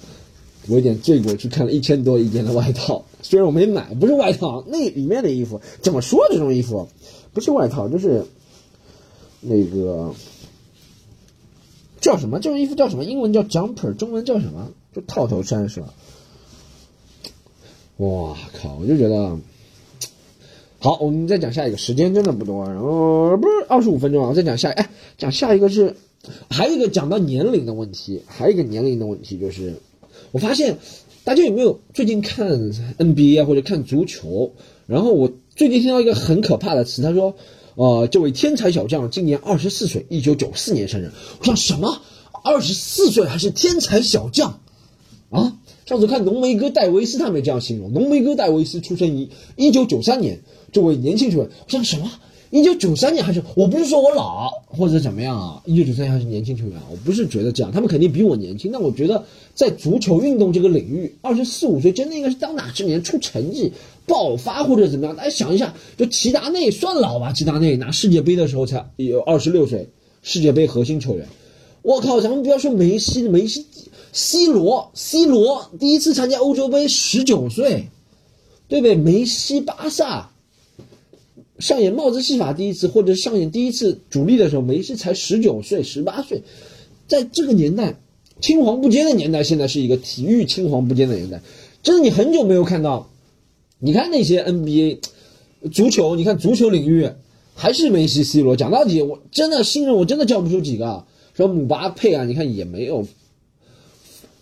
[0.67, 6.19] 我有点罪过，去看了一千多一件的外套，虽然我没买，不是外套，那里面的衣服怎么说？
[6.30, 6.86] 这种衣服
[7.34, 8.25] 不是外套，就是
[9.39, 10.13] 那个。
[12.01, 12.39] 叫什么？
[12.39, 13.03] 这种衣服叫什么？
[13.03, 14.71] 英文叫 jumper，中文叫什么？
[14.93, 15.93] 就套头衫是吧？
[17.97, 18.77] 哇靠！
[18.81, 19.38] 我就觉得
[20.79, 25.97] 好，我们再讲下一个，时间真的不多，然后不是二十五分钟啊，我再讲下，哎，讲下一个是，
[26.49, 29.75] 还有一个讲到年龄的问题，还有一个年龄的问题就是，
[30.31, 30.77] 我发现
[31.25, 34.53] 大家有没有最近看 NBA 或者看足球？
[34.88, 37.35] 然后我最近听到一个很可怕的词，他说，
[37.79, 41.13] 呃，这位天才小将今年二十四岁，一九九四年生人。
[41.39, 42.01] 我想什么？
[42.43, 44.59] 二十四岁还是天才小将？
[45.29, 45.55] 啊？
[45.85, 50.41] 上次看浓眉哥戴维斯，他们这样形容，浓眉哥戴维斯出生于一九九三年。
[50.73, 52.11] 这位年轻球员，我想什么？
[52.49, 53.41] 一九九三年还是？
[53.55, 55.61] 我不是说我老或者怎么样啊？
[55.65, 58.73] 一九九三年还是年轻球员，我不是觉得这样，他们肯定比我年轻。
[58.73, 59.23] 但我觉得
[59.55, 63.71] 在足球运动这个领域，二十四五岁真的应该是当打之年，出成绩、
[64.10, 65.15] 爆发或者怎么样。
[65.15, 67.32] 大家想一下，就齐达内算老吧？
[67.32, 69.88] 齐达内拿世界杯的时候才有二十六岁，
[70.22, 71.26] 世界杯核心球员。
[71.82, 73.65] 我靠，咱们不要说梅西，梅西
[74.12, 77.88] ，C 罗，C 罗第一次参加欧洲杯十九岁，
[78.67, 78.95] 对不对？
[78.95, 80.32] 梅西，巴萨。
[81.60, 86.41] 上演帽子戏法第一次，或者上演第一次主力的时候，梅西才十九岁、十八岁，
[87.08, 87.95] 在这个年代，
[88.39, 91.41] 青黄不接的年代，现在是一个体育青黄不接的年代。
[91.84, 93.10] 真的，你很久没有看到，
[93.79, 94.99] 你看那些 NBA
[95.71, 97.09] 足球，你看足球领域
[97.55, 98.55] 还是梅西、C 罗。
[98.55, 103.07] 讲到底，我真的新人我真的叫不出几个，说姆巴佩啊，你看也没有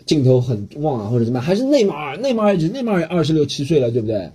[0.05, 4.31] 镜头很旺啊，或者怎么样，还是内马尔，内马尔也内马尔也二十六七岁了，对不对？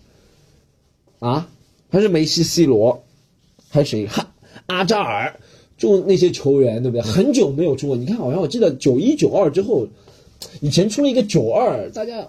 [1.19, 1.49] 啊？
[1.91, 3.05] 还是梅西、C 罗，
[3.69, 4.07] 还是谁？
[4.07, 4.33] 哈，
[4.67, 5.39] 阿扎尔，
[5.77, 7.03] 就那些球员，对不对？
[7.03, 7.97] 很久没有出过。
[7.97, 9.87] 你看，好像我记得九一、九二之后，
[10.61, 12.29] 以前出了一个九二，大家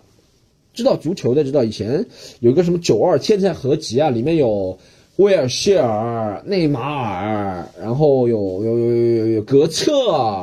[0.74, 2.06] 知道足球的知道，以前
[2.40, 4.78] 有个什么九二天才合集啊，里面有
[5.18, 9.92] 威尔谢尔、内马尔，然后有有有有有有格策，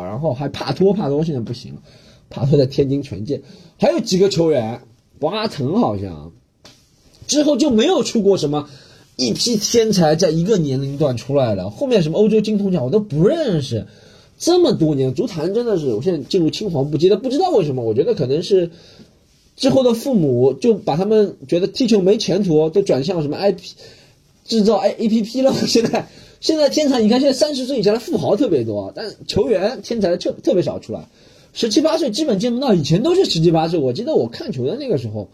[0.04, 1.80] 然后还帕托，帕托现在不行了，
[2.30, 3.42] 帕托在天津权健，
[3.78, 4.80] 还有几个球员，
[5.18, 6.32] 博阿滕好像，
[7.26, 8.68] 之后就没有出过什么。
[9.16, 13.86] 一批天才在一个年龄段出来了，后面什么欧洲金童奖我都不认识。
[14.38, 17.82] 这么多年，足坛真的是，我现在进入青黄不接的，不知道为什么。
[17.82, 18.70] 我觉得可能是
[19.60, 23.60] 之后的父母就把他们觉得踢球没前途，都转向什么 IP
[24.44, 25.54] 制造 A A P P 了。
[25.68, 26.08] 现在
[26.40, 31.06] 现在天才，你看现在三十岁以下的富豪特别多，但球员天才特特别少出来。
[31.52, 33.78] 十七八岁基本见不到，以前都是十七八岁。
[33.78, 35.28] 我记得我看球的那个时候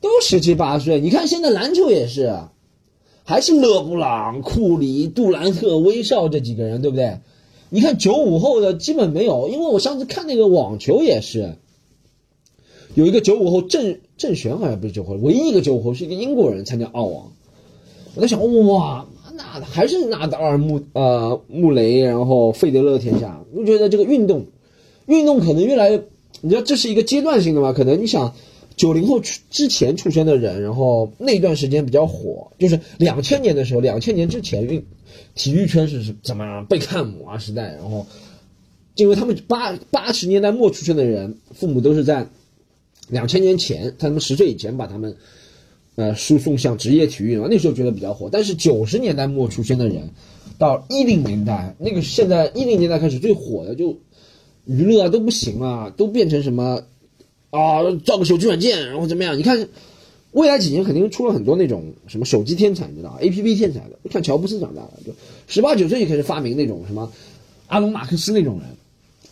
[0.00, 0.98] 都十七八岁。
[0.98, 2.40] 你看现在篮球也是。
[3.24, 7.20] 还是勒布朗、库里、杜兰特、威少这几个人，对不对？
[7.70, 11.54] 你看九五后的基本没有，因为我上次看那个网球也是，
[12.94, 17.32] 有一个九五后郑郑玄好像不是九五后，唯一一个九五后是一个英国人参加澳网。
[18.14, 23.44] 我在想，哇，那还是纳达尔、穆呃穆雷，然后费德勒天下。
[23.54, 24.46] 我觉得这个运动，
[25.06, 26.04] 运动可能越来越，
[26.40, 27.72] 你知道这是一个阶段性的嘛？
[27.72, 28.34] 可能你想。
[28.74, 34.82] 九零后之前出生的人，然后那段时间比较火，就是两千年的时候，两千年之前运
[35.34, 38.06] 体育圈是怎么贝克汉姆啊时代，然后
[38.96, 42.26] 因为他们八八十年代末出生的人，父母都是在
[43.12, 45.14] 两千年前，他们十岁以前把他们
[45.96, 48.30] 呃输送向职业体育嘛，那时候觉得比较火。
[48.32, 50.08] 但是九十年代末出生的人，
[50.58, 53.98] 到一零年代，那个现在一零年代开始最火的，就
[54.64, 56.82] 娱乐啊都不行了，都变成什么？
[57.50, 59.36] 啊，造个手机软件，然后怎么样？
[59.36, 59.68] 你看，
[60.30, 65.12] 未来几年肯定出了很多那种什么手机天才，你知道？A P P 天才的，看乔布斯长大了，就
[65.46, 67.12] 十八九岁就开始发明那种什么
[67.66, 68.68] 阿隆马克思那种人，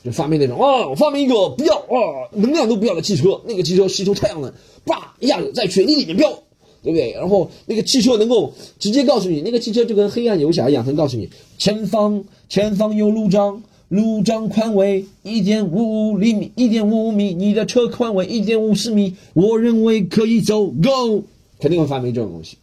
[0.05, 4.53] 就发明那种啊，我发明一个不要啊，能量都不要的汽车，那个汽车吸收太阳能，
[4.85, 6.31] 叭一下子在水泥里面飙，
[6.83, 7.13] 对不对？
[7.13, 13.63] 然后那个汽车能够直接告诉你，那个汽车就跟黑暗游侠一样，能告诉你前方前方有路障。
[13.91, 17.35] 路障宽为一点五五厘米，一点五米。
[17.35, 20.67] 你的车宽为一点五十米，我认为可以走。
[20.67, 21.25] Go，
[21.59, 22.57] 肯定会发明这种东西。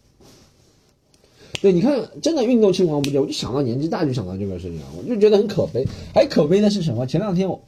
[1.60, 5.86] 对，你看，真的运动青黄不接，我就想到年纪大就想到这个事情，我就觉得很可悲。
[6.14, 7.06] 还可悲的是什么？
[7.06, 7.62] 前两天我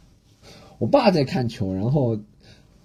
[0.79, 2.18] 我爸在看球，然后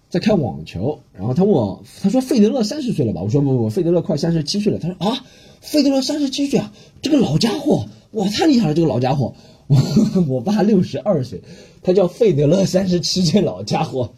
[0.10, 3.22] 在看网球，然后他问我，他说费德勒三十岁了吧？
[3.22, 4.80] 我说不不，费德勒快三十七岁了。
[4.80, 5.26] 他说啊，
[5.62, 9.34] 费德勒三十七岁啊，这个老家伙，哇，太厉害了，这个老家伙。
[9.68, 9.78] 我
[10.30, 11.41] 我爸六十二岁，
[11.82, 14.13] 他叫费德勒三十七岁老家伙，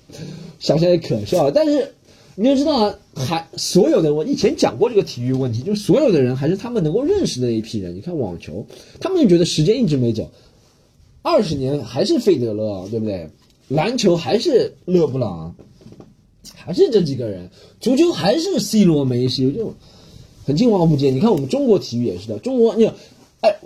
[0.60, 1.52] 想想也可笑。
[1.52, 1.96] 但是
[2.40, 7.96] 你就知道，还所有的我以前讲过这个体育问题，就是所有的人还是他们能够认识的那一批人。
[7.96, 8.64] 你看网球，
[9.00, 10.30] 他们就觉得时间一直没走，
[11.24, 13.28] 二十年还是费德勒，对不对？
[13.70, 15.56] 篮球还是勒布朗，
[16.54, 17.50] 还是这几个人，
[17.82, 19.74] 足球还是 C 罗、梅西，就
[20.46, 21.10] 很青黄不接。
[21.10, 22.86] 你看我们中国体育也是的，中国你
[23.42, 23.58] 哎。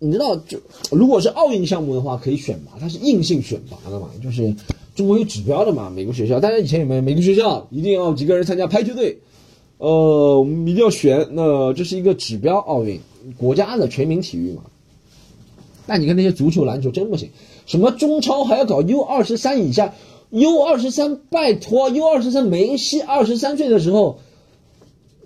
[0.00, 0.60] 你知道，就
[0.92, 4.54] 如果是奥运项目的话，可以选拔，它是硬性选拔的嘛，就是
[4.98, 5.92] 中国有指标的嘛。
[5.94, 7.02] 每个学校，大家以前有没有？
[7.02, 9.20] 每个学校一定要几个人参加排球队，
[9.78, 11.28] 呃，我们一定要选。
[11.30, 13.00] 那这是一个指标奥运，
[13.36, 14.62] 国家的全民体育嘛。
[15.86, 17.30] 但你看那些足球、篮球真不行，
[17.64, 19.94] 什么中超还要搞 U 二十三以下
[20.30, 24.18] ，U 二十三，拜托，U 二十三，梅西二十三岁的时候，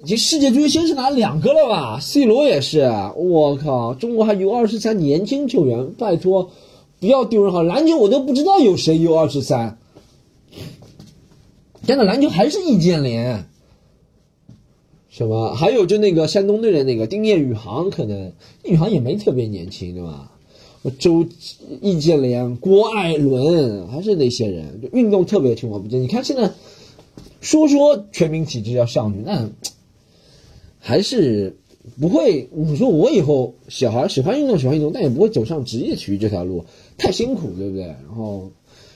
[0.05, 2.83] 已经世界足球先是拿两个了吧？C 罗也是，
[3.17, 6.51] 我靠，中国还 U 二十三年轻球员，拜托，
[7.03, 7.65] 不要丢人好。
[7.65, 9.77] 篮球我都不知道有谁 U 二十三，
[11.85, 13.45] 真的篮球还是易建联。
[15.09, 15.53] 什么？
[15.53, 20.31] 还有就那个山东队的那个丁彦雨航，可能宇航也没特别年轻，对吧？
[21.01, 21.27] 周
[21.81, 25.99] 易建联、郭艾伦，还是那些人，就运动特别青黄不接。
[25.99, 26.53] 你看现在
[27.41, 29.51] 说说全民体质要上去，那
[30.79, 31.57] 还是
[32.01, 32.49] 不会。
[32.55, 36.65] 你说我以后小孩喜欢运动，喜欢运动，但也不会走上职业体育这条路，
[36.99, 37.85] 太辛苦，对不对？
[37.85, 38.51] 然后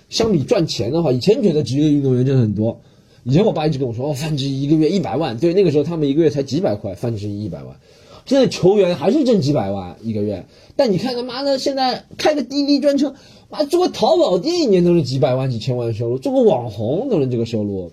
[0.08, 2.80] 相比赚钱的话，以前觉得职业运动员挣很多。
[3.24, 7.76] 以前我爸一直跟我说，哦，范志毅一个月一百万，对，那个时候他们一个月才几百块，范志毅一百万，
[8.24, 10.46] 现在球员还是挣几百万一个月。
[10.76, 13.14] 但你看他妈的，现在开个滴滴专车，
[13.50, 17.90] 妈做个淘宝店一年都是几百万、几千万的收入，做个网红都能这个收入，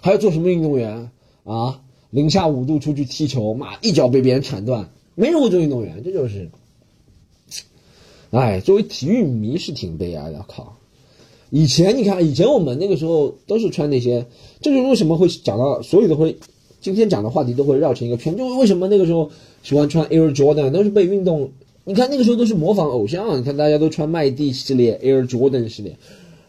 [0.00, 1.10] 还要做什么运动员
[1.42, 1.80] 啊？
[2.10, 6.48] 零下五度出去踢球，妈一脚被别人铲断，没人会做运动员，这就是，
[8.30, 10.74] 哎，作为体育迷是挺悲哀的，靠。
[11.50, 14.26] 以前你看，以前我们那个时候都是穿那些，
[14.60, 16.36] 这就是为什么会讲到所有的会，
[16.80, 19.30] 今天讲的话题都会绕成一个圈，就为什么那个时候
[19.62, 21.50] 喜欢穿 Air Jordan 都是被运动，
[21.84, 25.96] 你看那个时候都是模仿偶像，你看大家都穿麦蒂系列 Air Jordan 系列，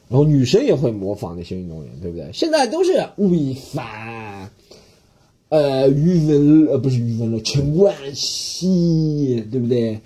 [0.09, 2.29] 然后女生也会模仿那些运动员，对不对？
[2.33, 4.51] 现在都是吴亦凡，
[5.49, 9.99] 呃，余文呃不是余文乐，陈冠希，对不对？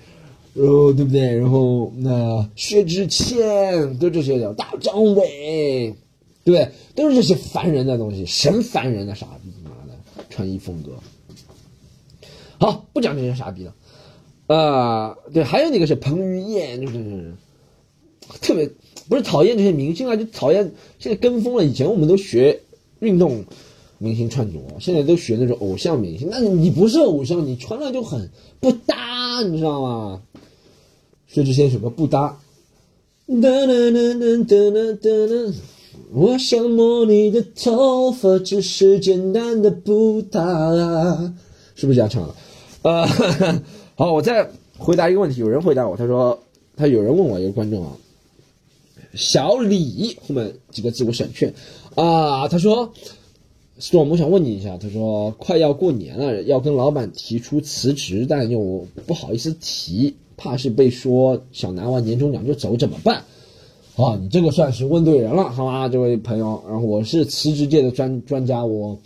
[0.54, 1.36] 然后对不对？
[1.36, 5.96] 然后那薛之谦都这些的，大张伟，
[6.44, 6.70] 对不对？
[6.96, 10.92] 都是这些烦人的东西，神烦人的傻逼，妈的穿衣风格。
[12.60, 13.76] 好，不讲这些傻逼了。
[14.48, 17.34] 啊，对，还有那个是彭于晏，就是
[18.42, 18.70] 特别
[19.10, 21.66] 不是讨厌这些明星啊，就讨厌现在跟风了。
[21.66, 22.62] 以前我们都学
[23.00, 23.44] 运动
[24.04, 26.28] 明星穿着，现在都学那种偶像明星。
[26.30, 30.22] 那你不是偶像，你穿了就很不搭，你知道吗？
[31.26, 32.38] 薛之谦什么不搭？
[33.28, 35.54] 哒哒哒哒哒哒哒，
[36.12, 40.44] 我想摸你的头发，只是简单的不搭，
[41.74, 42.36] 是不是这样唱的？
[42.82, 43.08] 呃，
[43.96, 45.40] 好，我再回答一个问题。
[45.40, 46.38] 有人回答我，他说
[46.76, 47.94] 他有人问我一个观众啊，
[49.14, 51.54] 小李后面几个字我省去
[51.96, 52.92] 啊，他说
[53.84, 60.16] ，storm，我想问你一下，他说快要过年了，要跟老板提出辞职，但又不好意思提。
[60.36, 63.24] 怕是被说想拿完年终奖就走怎么办？
[63.96, 66.62] 啊，你这个算是问对人了，好吗，这位朋友？
[66.68, 68.98] 然后我是辞职界的专专家，我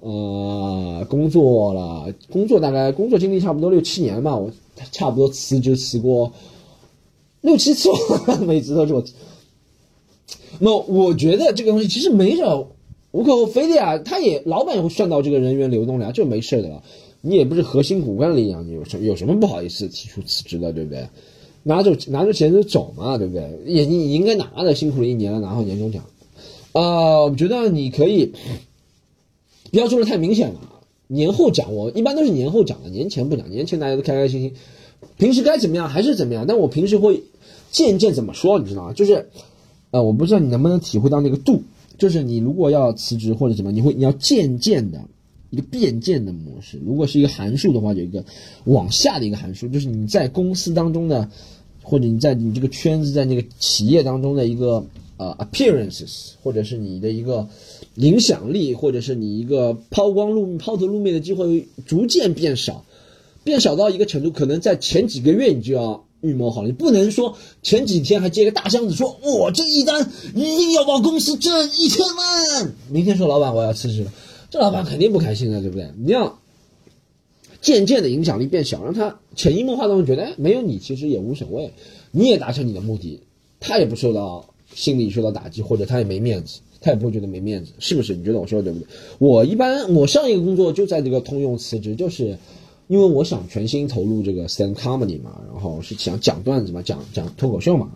[0.00, 4.50] 呃工作了，工作大概工作经历差不多六七年吧，我
[4.90, 6.30] 差不多辞职辞过
[7.40, 7.88] 六七次，
[8.44, 9.04] 每次都是我。
[10.58, 12.44] 那我觉得这个东西其实没什
[13.14, 16.82] 无可厚非的呀，他也老板也会算到这个人员流动量，就没事的了。
[17.20, 21.06] 你也不是核心骨干力量，你有什有什么不好意思提出辞职的，对不对？
[21.62, 23.48] 拿着拿着钱就走嘛，对不对？
[23.66, 26.04] 也你应该拿的，辛苦了一年了，拿回年终奖。
[26.72, 28.32] 呃，我觉得你可以
[29.70, 30.60] 不要做的太明显了。
[31.06, 33.48] 年后讲，我一般都是年后讲的，年前不讲。
[33.48, 34.54] 年前大家都开开心心，
[35.18, 36.46] 平时该怎么样还是怎么样。
[36.48, 37.22] 但我平时会
[37.70, 38.92] 渐渐怎么说，你知道吗？
[38.92, 39.28] 就是，
[39.92, 41.62] 呃，我不知道你能不能体会到那个度，
[41.98, 45.00] 就是你如果要辞职或者怎么，你会你要渐渐的。
[45.50, 48.24] 一个变渐的模式，如果是一个函数的话，有一个
[48.64, 51.30] 往下的一个函数，就是你在公司当中的，
[51.80, 54.84] 或者你在你这个圈子，在那个企业当中的一个
[55.16, 57.48] 呃 appearances，或者是你的一个
[57.94, 62.84] 影响力，或者是你一个抛光露抛头露面的机会逐渐变少，
[63.44, 74.12] 变少到一个程度，可能在前几个月你就要预谋好了，你不能说前几天还接个大箱子，说我这一单一定要把公司挣一千万，明天说老板我要辞职了。
[74.50, 75.90] 这老板肯定不开心的，对不对？
[75.98, 76.38] 你要
[77.60, 81.72] 渐渐的影响力变小，让他潜移默化当中觉得，哎，没有你其实也无所谓，
[82.10, 83.20] 你也达成你的目的，
[83.60, 88.14] 他也不受到心理受到打击，或者他也没面子，他也不会觉得没面子，是不是？
[88.14, 88.88] 你觉得我说的对不对？
[89.18, 92.38] 我一般我上一个工作就在这个通用辞职，就是
[92.88, 97.90] 因为我想全心投入这个 stand comedy 嘛，然后是想讲段子嘛，讲讲脱口秀嘛，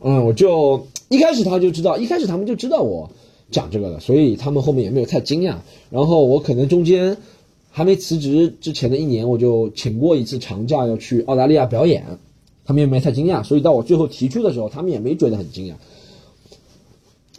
[0.00, 3.10] 嗯，我就一开始他就知道，一开始他们就知道我。
[3.48, 5.54] 讲这个的，所以他们后面也没有太惊讶。
[5.88, 7.16] 然后我可能中间
[7.70, 12.04] 还没辞职之前的一年，我就请过一次长假要去澳大利亚表演，
[12.64, 13.44] 他们也没太惊讶。
[13.44, 15.74] 所以到我最后提出的时候，他们也没觉得很惊讶。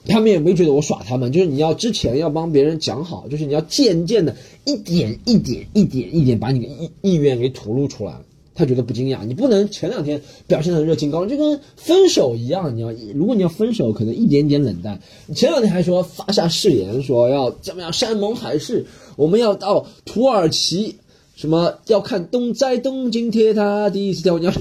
[0.08, 4.36] 他们也没觉得我耍他们，就是你要之前要帮别人讲好，就是你要渐渐的
[4.66, 8.14] 一点一点一点一点把你的意意愿给吐露出来。
[8.56, 12.76] 他觉得不惊讶，你不能前两天表现的热情高，就跟分手一样。
[12.76, 15.00] 你要如果你要分手，可能一点点冷淡。
[15.28, 20.96] 你前两天还说发下誓言，说要怎么样山盟海誓，我们要到土耳其，
[21.36, 24.52] 什么要看东在东京铁塔第一次跳，你要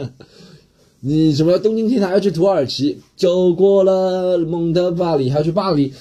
[1.06, 5.92] 你什么东京铁塔要去土耳其，走过了蒙特巴黎，还要去巴黎。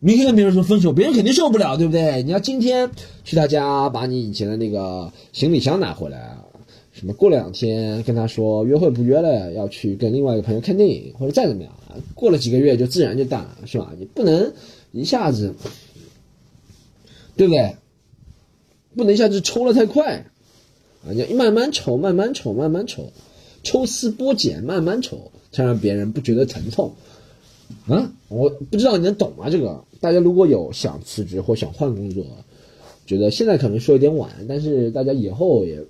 [0.00, 2.22] 明天跟别人说分手，别人肯定受不了，对不对？
[2.24, 2.90] 你要今天
[3.24, 6.44] 去他家，把你以前的那个行李箱拿回来啊。
[6.92, 7.14] 什么？
[7.14, 11.72] 过两天跟他说约会不约了，要去跟另外一个朋友看电影，或者再怎么样
[12.14, 13.90] 过了几个月就自然就淡了，是吧？
[13.98, 14.52] 你不能
[14.92, 15.54] 一下子，
[17.34, 17.76] 对不对？
[18.94, 20.26] 不能一下子抽了太快
[21.02, 21.12] 啊！
[21.12, 23.10] 你要慢慢抽，慢慢抽，慢慢抽，
[23.62, 26.92] 抽丝剥茧，慢慢抽，才让别人不觉得疼痛
[27.86, 28.12] 啊！
[28.28, 29.50] 我不知道你能懂吗？
[29.50, 32.24] 这个大家如果有想辞职或想换工作，
[33.06, 35.84] 觉得现在可能说有点晚，但是大家以后也。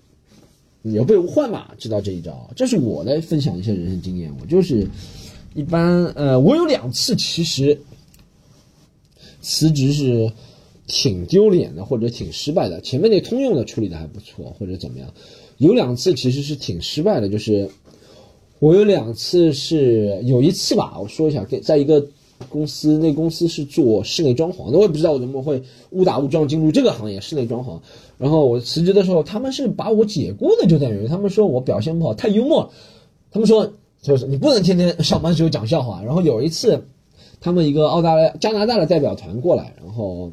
[0.83, 2.51] 有备无患嘛，知道这一招。
[2.57, 4.35] 这是我来分享一些人生经验。
[4.41, 4.89] 我就是
[5.55, 7.79] 一般，呃，我有两次其实
[9.43, 10.33] 辞职是
[10.87, 12.81] 挺丢脸的，或者挺失败的。
[12.81, 15.13] 前面那通用的处理的还不错，或者怎么样。
[15.61, 17.71] 有两次其实是挺失败的，就是
[18.59, 22.05] 我有两次是有一次吧，我说一下，在一个。
[22.49, 27.79] 公司那公司是做室内装潢的，我也不知道我怎么会误打误撞进入这个行业室内装潢。
[28.17, 32.73] 然后我辞职的时候，他们是把我解雇的，就等于他们说我表现不好，太幽默。
[33.31, 36.03] 他们说就是你不能天天上班时候讲笑话。
[36.03, 36.83] 然后有一次，
[37.43, 40.33] 他们一个澳大利亚、加拿大的代表团过来，然后，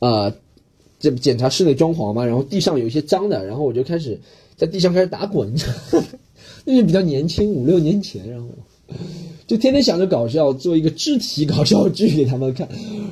[0.00, 0.34] 呃，
[1.02, 4.18] 这检查室内装潢嘛，然后地上有一些脏的，然后我就开始
[4.56, 5.52] 在地上开始打滚，
[6.64, 8.48] 那是比较年轻，五六年前，然后。
[9.46, 12.68] 就天天想着搞笑，做一个肢体搞笑剧给他们看，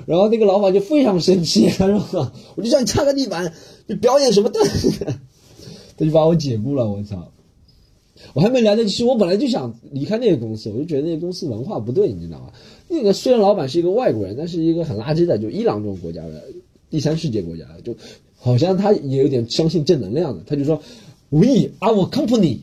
[0.06, 3.52] 然后那个老板就非常生气，他说：“我就叫你擦个地板，
[3.86, 4.90] 你表演什么段子？”
[5.98, 6.88] 他就把我解雇了。
[6.88, 7.30] 我操！
[8.34, 12.52] 我还没来得及，我本来就想离开那个公司，我就觉得那个公司文化不对，你知道吗？
[12.88, 16.44] 那个虽然老板是一个外国人，但是一个很垃圾的，就伊朗这种国家的
[16.90, 17.96] 第三世界国家，就
[18.36, 20.42] 好像他也有点相信正能量的。
[20.44, 20.82] 他就说
[21.30, 22.58] ：“We our company,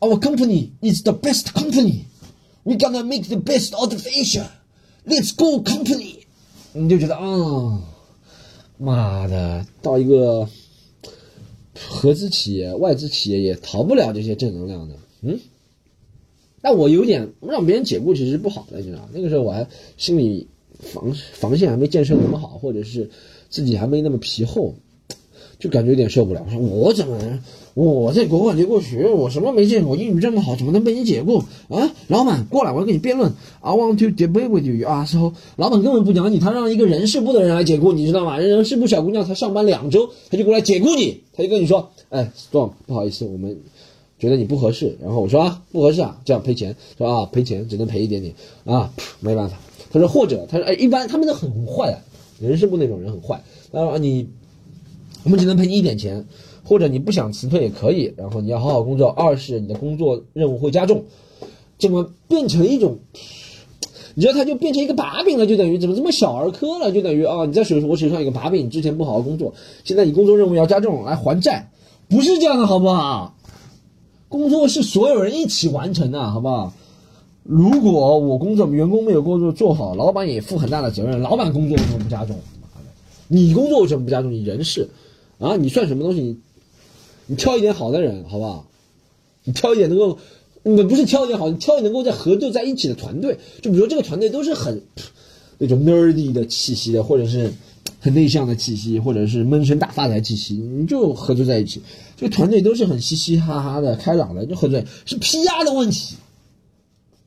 [0.00, 2.04] our company is the best company.”
[2.64, 4.46] We gonna make the best out of Asia.
[5.04, 6.18] Let's go, company.
[6.72, 7.82] 你就觉得啊，
[8.78, 10.48] 妈的，到一个
[11.76, 14.94] 合资企业、外资企业也逃不了这些正能量的。
[15.22, 15.40] 嗯，
[16.60, 19.66] 但我有点让别人解雇，其实是不好的，你知道那个时候我还
[19.96, 20.46] 心里
[20.82, 23.08] 防防线还没建设那么好，或者是
[23.48, 24.74] 自己还没那么皮厚，
[25.58, 26.44] 就感觉有点受不了。
[26.46, 27.38] 我说我怎么？
[27.74, 31.38] 我在国外留过学，我什么没见过，英语这么好，怎么能被你解雇
[31.70, 31.90] 啊？
[32.06, 33.32] 老板过来，我要跟你辩论。
[33.62, 35.06] I want to debate with you 啊！
[35.06, 38.38] 时候老板根本不讲你，他让一个人事部的人来解雇，你知道吗？
[38.38, 43.58] 人事部小姑娘才上班两周，他就过来解雇你，他就跟你说：“哎，Storm，不好意思，我们
[44.18, 48.34] 觉得你不合适。”然后我说：“啊，不合适啊，这样赔钱。”说：“啊，赔钱，只能赔一点点
[48.66, 49.58] 啊，没办法。”
[49.92, 52.00] 他说：“或者，他说，哎，一般他们都很坏的，
[52.40, 53.40] 人事部那种人很坏。
[53.70, 54.26] 他说：“你，
[55.24, 56.26] 我们只能赔你一点钱。”
[56.64, 59.08] 或者你不想辞退也可以，然后你要好好工作。
[59.08, 61.02] 二是你的工作任务会加重，
[61.76, 62.98] 怎么变成一种？
[64.14, 66.92] 你知道，他就变成一个把柄了，就等于怎么这么小儿科了？
[66.92, 71.68] 就等于啊，你在手我手上有个把柄，之前不好好工作，现在你工作任务要加重来还债，
[72.08, 73.36] 不是这样的，好不好？
[74.28, 76.72] 工作是所有人一起完成的，好不好？
[77.42, 81.20] 如果我工作员工没有工作做好，老板也负很大的责任。
[81.20, 82.36] 老板工作为什么不加重？
[82.60, 82.86] 妈的，
[83.26, 84.30] 你工作为什么不加重？
[84.30, 84.88] 你人事
[85.38, 86.38] 啊，你算什么东西？
[87.26, 88.66] 你挑一点好的人，好不好？
[89.44, 90.18] 你挑一点能够，
[90.62, 93.36] 你不是挑一点好，你挑一能够在合作在一起的团队。
[93.60, 94.80] 就比如说这个团队都是很
[95.58, 97.52] 那种 nerdy 的气息的，或者是
[97.98, 101.82] 很内向的气息，或者是闷声大发财气息，你就合作在一起。
[102.16, 106.14] 这个团队都是很嘻嘻哈哈的、开朗的，就合作是 PR 的问题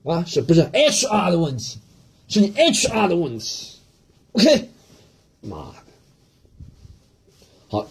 [0.06, 1.80] 啊，是不是 HR 的问题？
[2.28, 3.76] 是你 HR 的问题。
[4.34, 4.70] OK，
[5.42, 5.76] 妈的，
[7.68, 7.86] 好。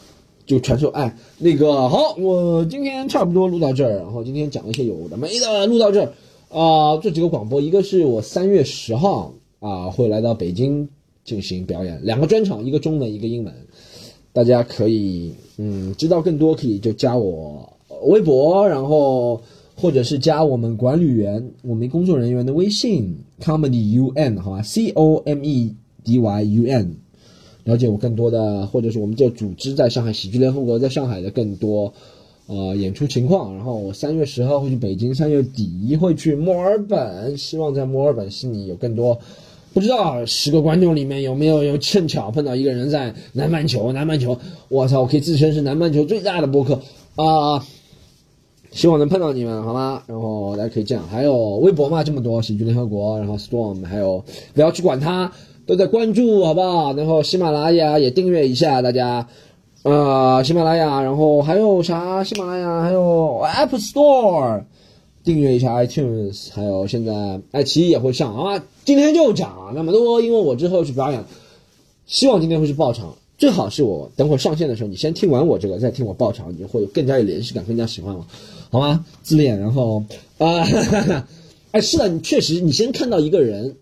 [0.46, 6.12] 就传授哎，那个好，我今天差不多录到这儿，然后今天讲一些有的没的，录到这儿
[6.50, 10.86] 啊，这几个广播，一个是我三月十号啊会来到北京
[11.24, 13.54] 进行表演，两个专场，一个中文，一个英文，
[14.34, 19.40] 大家可以嗯知道更多可以就加我微博，然后
[19.76, 26.96] 或者是加我们管理员我们工作人员的微信 comedy un 好吧，c o m e d y u n。
[27.64, 31.94] 了解我更多的，或者是我们这组织在上海喜剧联合国在上海的更多
[32.46, 33.54] 呃演出情况。
[33.54, 39.18] 然后我三月十号会去北京，三月底会去墨尔本，希望在墨尔本悉尼有更多。
[39.72, 43.92] 不知道十个观众里面有没有有趁巧碰到一个人在南半球？
[43.92, 46.80] 南半球，我操，我可以自称是南半球最大的播客
[47.16, 47.66] 啊！
[48.74, 50.02] 希望能碰到你们，好吗？
[50.08, 54.22] 然后大家可以这样，还有微博嘛，这么多喜剧联合国，然后 Storm，还有
[54.52, 55.30] 不要去管它，
[55.64, 56.92] 都在关注，好不好？
[56.94, 59.28] 然后喜马拉雅也订阅一下，大家，
[59.84, 62.24] 呃，喜马拉雅，然后还有啥？
[62.24, 64.64] 喜马拉雅还有 App Store。
[65.22, 68.62] 订阅一下 iTunes，还有现在爱奇艺也会上啊。
[68.84, 71.24] 今天就讲那么多，因为我之后去表演，
[72.06, 73.14] 希望今天会是爆场。
[73.38, 78.24] 最好是我等会上线的时候，你先听完我这个，再听我爆场，你会更加有联系感，更加喜欢我，
[78.74, 79.06] 好吗？
[79.22, 80.02] 自恋，然后
[80.38, 80.66] 啊，
[81.70, 83.76] 哎，是的，你确实，你先看到一个人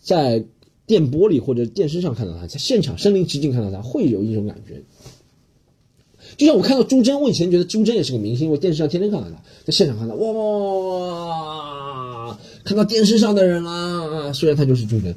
[0.00, 0.44] 在
[0.86, 4.82] 电波里或者电视上看到他，在现场身临其境看到他，会有一种感觉。
[6.36, 10.38] 就像我看到朱桢，我以前觉得朱桢也是个明星，我电视上天天看到他，在现场看到，哇，
[12.62, 15.12] 看到电视上的人啦，虽然他就是朱桢，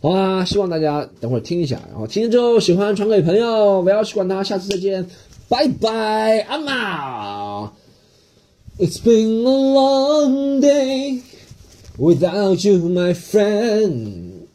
[0.00, 5.04] 好啊，希望大家等会儿听一下，然后听了之后喜欢传给朋友，不要去管他，下次再见，
[5.48, 7.72] 拜拜，阿妈。
[8.78, 11.22] It's been a long day
[11.98, 14.48] without you, my friend.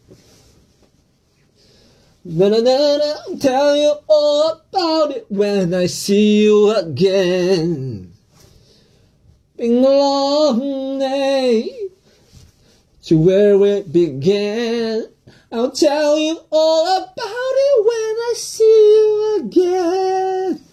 [2.26, 8.12] Na na na na, I'll tell you all about it when I see you again.
[9.56, 11.90] Been a long day
[13.04, 15.06] to where we began.
[15.52, 20.67] I'll tell you all about it when I see you again.